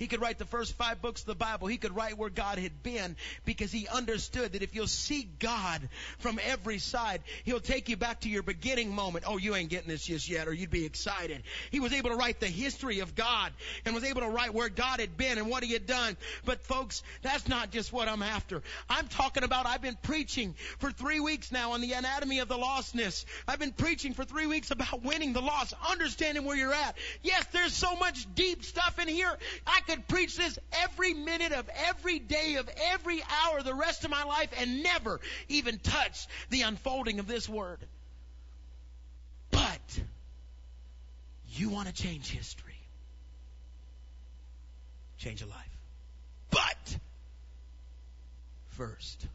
[0.02, 1.68] He could write the first five books of the Bible.
[1.68, 5.80] He could write where God had been because he understood that if you'll see God
[6.18, 9.24] from every side, he'll take you back to your beginning moment.
[9.28, 11.44] Oh, you ain't getting this just yet, or you'd be excited.
[11.70, 13.52] He was able to write the history of God
[13.84, 16.16] and was able to write where God had been and what he had done.
[16.44, 18.60] But folks, that's not just what I'm after.
[18.90, 22.58] I'm talking about I've been preaching for three weeks now on the anatomy of the
[22.58, 23.24] lostness.
[23.46, 26.96] I've been preaching for three weeks about winning the lost, understanding where you're at.
[27.22, 29.32] Yes, there's so much deep stuff in here.
[29.64, 34.04] I could could preach this every minute of every day of every hour the rest
[34.04, 37.78] of my life and never even touch the unfolding of this word.
[39.50, 40.00] But
[41.50, 42.78] you want to change history,
[45.18, 45.78] change a life.
[46.50, 46.98] But
[48.70, 49.26] first,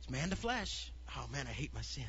[0.00, 0.92] it's man to flesh.
[1.16, 2.04] Oh man, I hate my sin.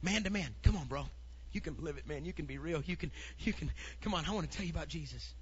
[0.00, 0.54] Man to man.
[0.62, 1.06] Come on, bro.
[1.50, 2.24] You can live it, man.
[2.24, 2.82] You can be real.
[2.84, 3.10] You can,
[3.40, 3.70] you can,
[4.02, 4.24] come on.
[4.26, 5.34] I want to tell you about Jesus.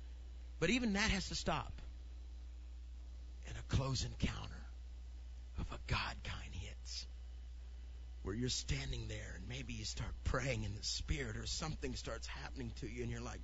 [0.62, 1.72] But even that has to stop.
[3.48, 4.62] And a close encounter
[5.58, 7.04] of a God kind hits.
[8.22, 12.28] Where you're standing there and maybe you start praying in the spirit or something starts
[12.28, 13.40] happening to you and you're like,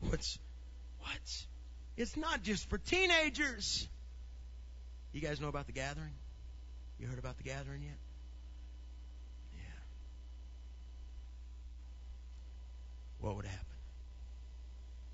[0.00, 0.36] what's,
[0.98, 1.46] what's,
[1.96, 3.86] it's not just for teenagers.
[5.12, 6.14] You guys know about the gathering?
[6.98, 7.98] You heard about the gathering yet?
[9.54, 9.60] Yeah.
[13.20, 13.64] What would happen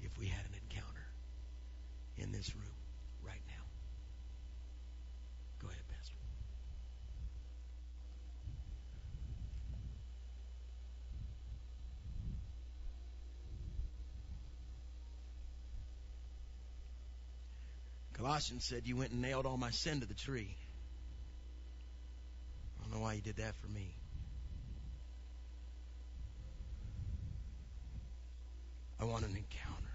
[0.01, 0.55] if we had an
[2.17, 2.65] in this room
[3.23, 3.65] right now.
[5.61, 6.15] Go ahead, Pastor.
[18.25, 20.57] Colossians said, You went and nailed all my sin to the tree.
[22.79, 23.95] I don't know why you did that for me.
[28.99, 29.93] I want an encounter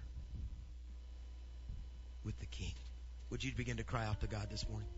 [2.24, 2.72] with the King.
[3.30, 4.88] Would you begin to cry out to God this morning?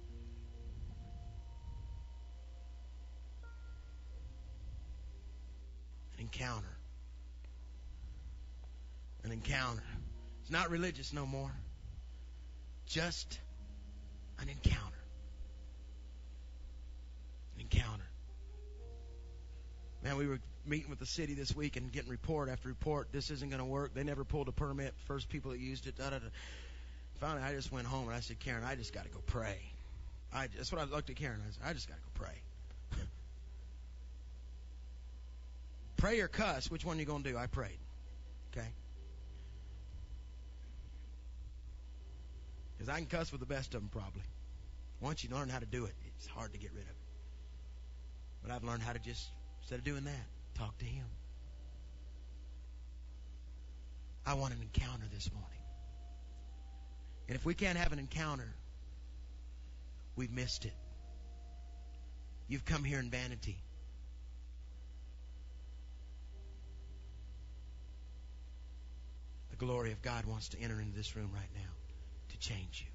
[6.18, 6.76] An encounter.
[9.24, 9.82] An encounter.
[10.42, 11.50] It's not religious no more.
[12.92, 13.40] Just
[14.38, 14.98] an encounter.
[17.54, 18.04] An encounter.
[20.04, 23.08] Man, we were meeting with the city this week and getting report after report.
[23.10, 23.94] This isn't going to work.
[23.94, 24.92] They never pulled a permit.
[25.06, 25.96] First people that used it.
[25.96, 26.26] Da, da, da
[27.18, 29.56] finally, I just went home and I said, Karen, I just got to go pray.
[30.34, 31.40] I, that's what I looked at Karen.
[31.40, 33.00] I said, I just got to go pray.
[35.96, 37.38] pray or cuss, which one are you going to do?
[37.38, 37.78] I prayed.
[38.54, 38.68] Okay?
[42.82, 44.24] Because I can cuss with the best of them probably.
[45.00, 46.96] Once you learn how to do it, it's hard to get rid of it.
[48.42, 49.30] But I've learned how to just,
[49.60, 50.26] instead of doing that,
[50.58, 51.06] talk to Him.
[54.26, 55.60] I want an encounter this morning.
[57.28, 58.52] And if we can't have an encounter,
[60.16, 60.74] we've missed it.
[62.48, 63.58] You've come here in vanity.
[69.50, 71.81] The glory of God wants to enter into this room right now
[72.42, 72.92] change you.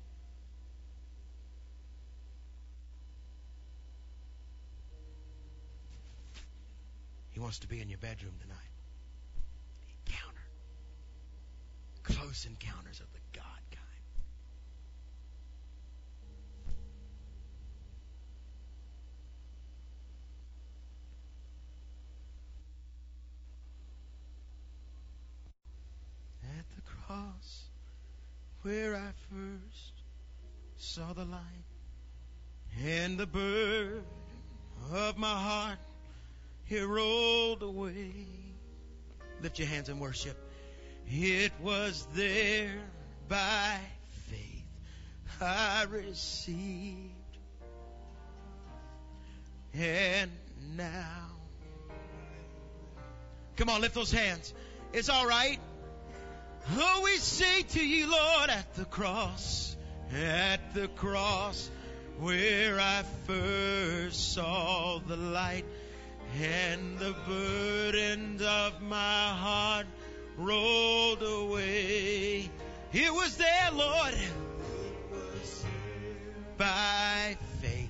[7.29, 8.57] He wants to be in your bedroom tonight.
[10.05, 10.43] Encounter.
[12.03, 13.83] Close encounters of the God kind.
[26.59, 27.67] At the cross
[28.67, 29.93] where I first
[30.75, 31.39] saw the light
[32.85, 34.03] and the burden
[34.91, 35.79] of my heart
[36.67, 38.11] it rolled away.
[39.41, 40.35] Lift your hands and worship.
[41.07, 42.75] It was there
[43.29, 43.79] by
[44.29, 44.65] faith
[45.39, 47.13] I received.
[49.73, 50.29] And
[50.75, 51.29] now.
[53.55, 54.53] Come on, lift those hands.
[54.91, 55.57] It's all right.
[56.75, 59.75] Oh, we say to you, Lord, at the cross,
[60.13, 61.69] at the cross,
[62.19, 65.63] where I first saw the light
[66.41, 69.87] and the burdens of my heart
[70.37, 72.49] rolled away.
[72.91, 74.15] It was there, Lord.
[76.57, 77.89] By faith,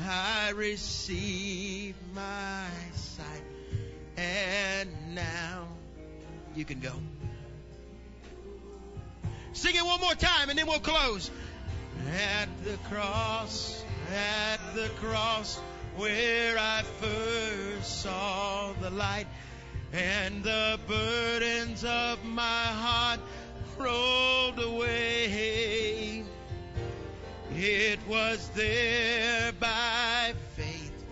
[0.00, 3.42] I received my sight,
[4.16, 5.68] and now
[6.54, 6.92] you can go.
[9.52, 11.30] Sing it one more time, and then we'll close.
[12.14, 13.82] At the cross,
[14.14, 15.58] at the cross
[15.96, 19.26] where I first saw the light
[19.92, 23.20] and the burdens of my heart
[23.76, 26.24] rolled away.
[27.54, 31.04] It was there by faith.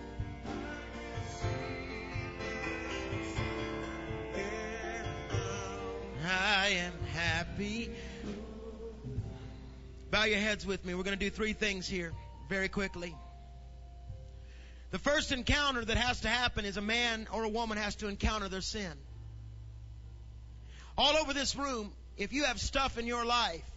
[6.25, 7.91] I am happy.
[10.17, 10.95] Bow your heads with me.
[10.95, 12.11] We're going to do three things here
[12.49, 13.15] very quickly.
[14.89, 18.07] The first encounter that has to happen is a man or a woman has to
[18.07, 18.93] encounter their sin.
[20.97, 23.69] All over this room, if you have stuff in your life,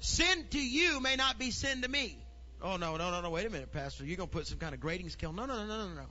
[0.00, 2.16] sin to you may not be sin to me.
[2.62, 4.06] Oh no, no, no, no, wait a minute, Pastor.
[4.06, 5.34] You're gonna put some kind of grading scale.
[5.34, 6.06] No, no, no, no, no, no.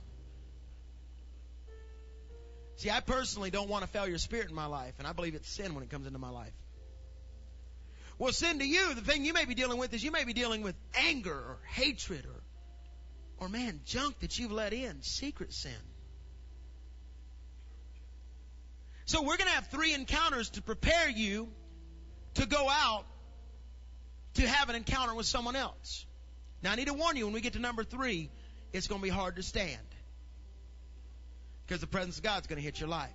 [2.76, 5.50] See, I personally don't want a failure spirit in my life, and I believe it's
[5.50, 6.52] sin when it comes into my life.
[8.18, 10.32] Well, sin to you, the thing you may be dealing with is you may be
[10.32, 12.42] dealing with anger or hatred or
[13.40, 15.72] or man, junk that you've let in, secret sin.
[19.04, 21.48] So we're going to have three encounters to prepare you
[22.34, 23.04] to go out
[24.34, 26.04] to have an encounter with someone else.
[26.62, 28.30] Now I need to warn you when we get to number three,
[28.72, 29.78] it's going to be hard to stand.
[31.66, 33.10] Because the presence of God's going to hit your life.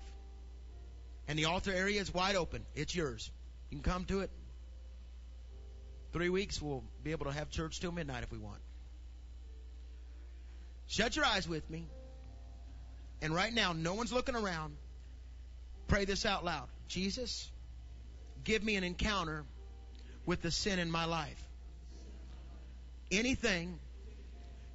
[1.28, 2.66] And the altar area is wide open.
[2.76, 3.30] It's yours.
[3.70, 4.32] You can come to it.
[6.14, 8.59] Three weeks, we'll be able to have church till midnight if we want.
[10.86, 11.88] Shut your eyes with me.
[13.24, 14.78] And right now, no one's looking around.
[15.88, 16.68] Pray this out loud.
[16.88, 17.49] Jesus,
[18.43, 19.43] give me an encounter
[20.26, 21.41] with the sin in my life.
[23.11, 23.80] Anything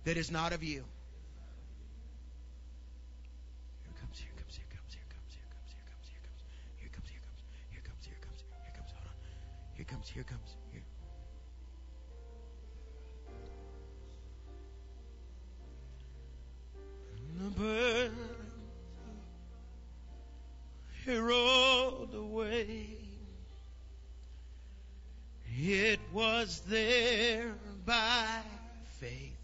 [0.04, 0.84] that is not of you.
[3.84, 7.30] Here comes, here comes here comes here comes here comes here comes here comes
[7.70, 9.18] here comes here comes here comes here comes here comes.
[9.76, 10.57] Here comes, here comes,
[17.38, 18.28] the burden
[21.04, 22.96] he rolled away.
[25.56, 27.54] It was there
[27.86, 28.26] by
[29.00, 29.34] faith.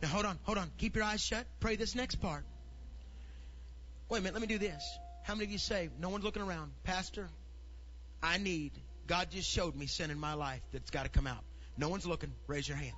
[0.00, 0.70] Now hold on, hold on.
[0.78, 1.46] Keep your eyes shut.
[1.60, 2.44] Pray this next part.
[4.08, 4.82] Wait a minute, let me do this.
[5.24, 6.72] How many of you say, no one's looking around?
[6.84, 7.28] Pastor,
[8.22, 8.72] I need
[9.10, 11.42] God just showed me sin in my life that's got to come out.
[11.76, 12.32] No one's looking.
[12.46, 12.94] Raise your hand.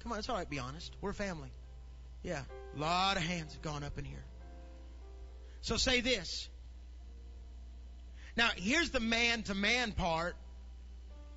[0.00, 0.48] Come on, it's all right.
[0.48, 0.94] Be honest.
[1.00, 1.50] We're family.
[2.22, 2.42] Yeah,
[2.76, 4.24] a lot of hands have gone up in here.
[5.62, 6.48] So say this.
[8.36, 10.36] Now, here's the man to man part.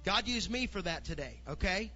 [0.05, 1.91] God used me for that today, okay?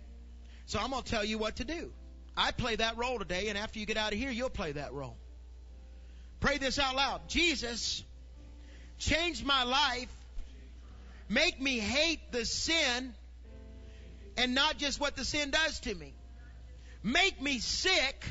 [0.66, 1.94] So I'm going to tell you what to do.
[2.36, 4.92] I play that role today, and after you get out of here, you'll play that
[4.92, 5.18] role.
[6.40, 7.28] Pray this out loud.
[7.28, 8.04] Jesus
[8.98, 10.10] changed my life
[11.32, 13.14] Make me hate the sin
[14.36, 16.14] and not just what the sin does to me.
[17.04, 18.26] Make me sick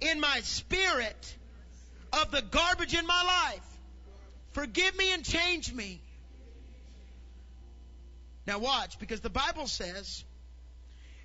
[0.00, 1.36] in my spirit
[2.12, 3.66] of the garbage in my life.
[4.52, 6.00] Forgive me and change me.
[8.46, 10.22] Now watch, because the Bible says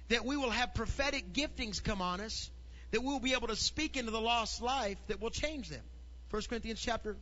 [0.07, 2.49] that we will have prophetic giftings come on us,
[2.89, 5.83] that we will be able to speak into the lost life that will change them.
[6.31, 7.15] 1 Corinthians chapter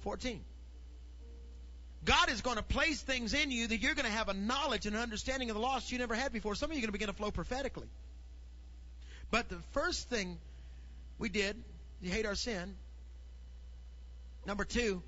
[0.00, 0.42] 14.
[2.04, 4.86] God is going to place things in you that you're going to have a knowledge
[4.86, 6.54] and an understanding of the lost you never had before.
[6.54, 7.86] Some of you are going to begin to flow prophetically.
[9.30, 10.38] But the first thing
[11.18, 11.56] we did,
[12.00, 12.74] you hate our sin.
[14.46, 15.02] Number two,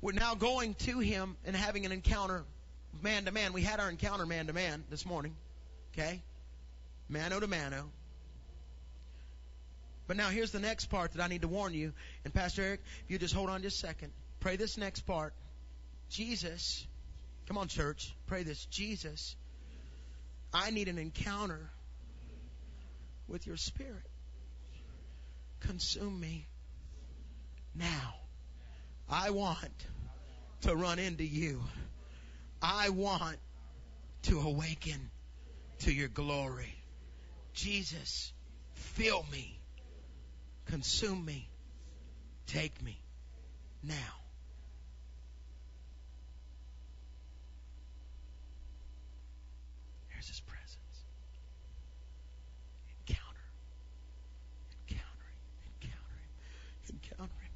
[0.00, 2.44] we're now going to Him and having an encounter
[3.02, 3.52] man to man.
[3.52, 5.36] We had our encounter man to man this morning.
[5.92, 6.22] Okay?
[7.08, 7.90] Mano to mano.
[10.06, 11.92] But now here's the next part that I need to warn you.
[12.24, 14.12] And Pastor Eric, if you just hold on just a second.
[14.40, 15.34] Pray this next part.
[16.10, 16.86] Jesus,
[17.46, 18.64] come on, church, pray this.
[18.66, 19.36] Jesus,
[20.52, 21.70] I need an encounter
[23.26, 24.06] with your spirit.
[25.60, 26.46] Consume me
[27.74, 28.14] now.
[29.10, 29.72] I want
[30.62, 31.62] to run into you.
[32.60, 33.38] I want
[34.24, 35.10] to awaken
[35.80, 36.74] to your glory.
[37.54, 38.32] Jesus,
[38.72, 39.58] fill me,
[40.66, 41.48] consume me,
[42.46, 43.00] take me
[43.82, 43.94] now.
[50.12, 50.68] There's His presence.
[53.06, 53.24] Encounter,
[54.88, 55.38] encountering,
[55.80, 56.30] encountering,
[56.90, 57.50] encountering.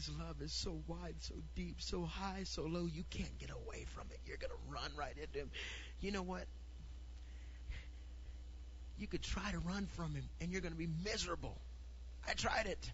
[0.00, 3.84] His love is so wide, so deep, so high, so low, you can't get away
[3.94, 4.18] from it.
[4.24, 5.50] You're going to run right into Him.
[6.00, 6.44] You know what?
[8.98, 11.54] You could try to run from Him, and you're going to be miserable.
[12.26, 12.90] I tried it.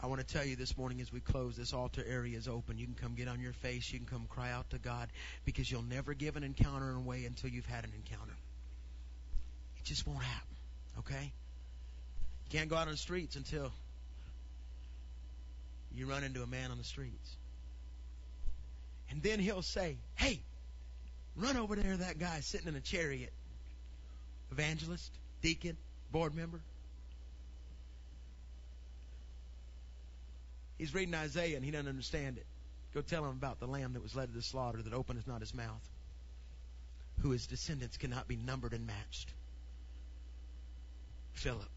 [0.00, 2.78] I want to tell you this morning as we close, this altar area is open.
[2.78, 3.92] You can come get on your face.
[3.92, 5.08] You can come cry out to God
[5.44, 8.36] because you'll never give an encounter away until you've had an encounter.
[9.78, 10.56] It just won't happen.
[11.00, 11.32] Okay?
[12.50, 13.70] Can't go out on the streets until
[15.94, 17.36] you run into a man on the streets.
[19.10, 20.40] And then he'll say, Hey,
[21.36, 23.32] run over there that guy sitting in a chariot.
[24.50, 25.10] Evangelist,
[25.42, 25.76] deacon,
[26.10, 26.60] board member.
[30.76, 32.46] He's reading Isaiah and he doesn't understand it.
[32.94, 35.40] Go tell him about the lamb that was led to the slaughter that openeth not
[35.40, 35.88] his mouth,
[37.20, 39.32] who his descendants cannot be numbered and matched.
[41.34, 41.68] Philip.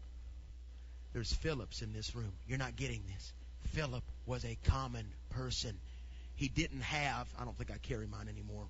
[1.14, 2.32] There's Phillips in this room.
[2.48, 3.32] You're not getting this.
[3.72, 5.78] Philip was a common person.
[6.34, 8.66] He didn't have, I don't think I carry mine anymore.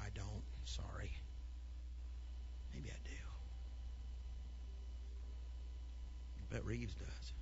[0.00, 0.42] I don't.
[0.64, 1.12] Sorry.
[2.74, 3.14] Maybe I do.
[6.50, 7.32] Bet Reeves does.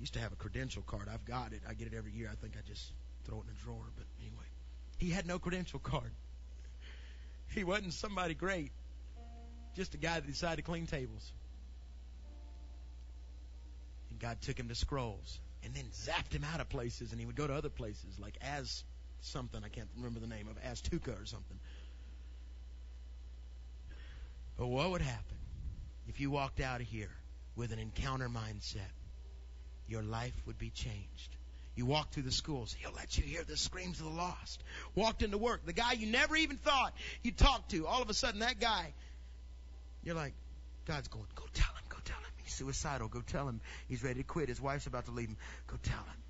[0.00, 1.08] Used to have a credential card.
[1.12, 1.60] I've got it.
[1.68, 2.30] I get it every year.
[2.32, 2.92] I think I just
[3.26, 3.84] throw it in a drawer.
[3.94, 4.46] But anyway,
[4.96, 6.12] he had no credential card.
[7.54, 8.72] He wasn't somebody great.
[9.76, 11.30] Just a guy that decided to clean tables.
[14.22, 17.36] God took him to scrolls and then zapped him out of places and he would
[17.36, 18.82] go to other places like as
[19.20, 21.58] something I can't remember the name of Aztuca or something.
[24.56, 25.36] But what would happen
[26.08, 27.10] if you walked out of here
[27.56, 28.90] with an encounter mindset?
[29.92, 31.36] your life would be changed.
[31.74, 34.62] You walk through the schools, he'll let you hear the screams of the lost.
[34.94, 38.14] Walked into work, the guy you never even thought you'd talk to, all of a
[38.14, 38.92] sudden that guy,
[40.02, 40.34] you're like,
[40.86, 41.82] God's going, go go tell him.
[42.52, 44.48] He's suicidal, go tell him he's ready to quit.
[44.48, 45.36] His wife's about to leave him,
[45.66, 46.22] go tell him.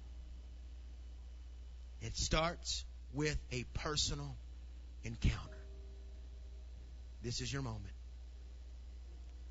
[2.02, 4.34] It starts with a personal
[5.04, 5.38] encounter.
[7.22, 7.94] This is your moment.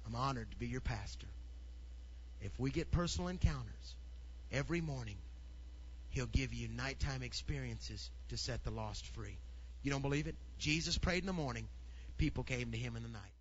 [0.05, 1.27] I'm honored to be your pastor.
[2.41, 3.95] If we get personal encounters
[4.51, 5.17] every morning,
[6.09, 9.37] He'll give you nighttime experiences to set the lost free.
[9.83, 10.35] You don't believe it?
[10.59, 11.69] Jesus prayed in the morning.
[12.17, 13.31] People came to Him in the night.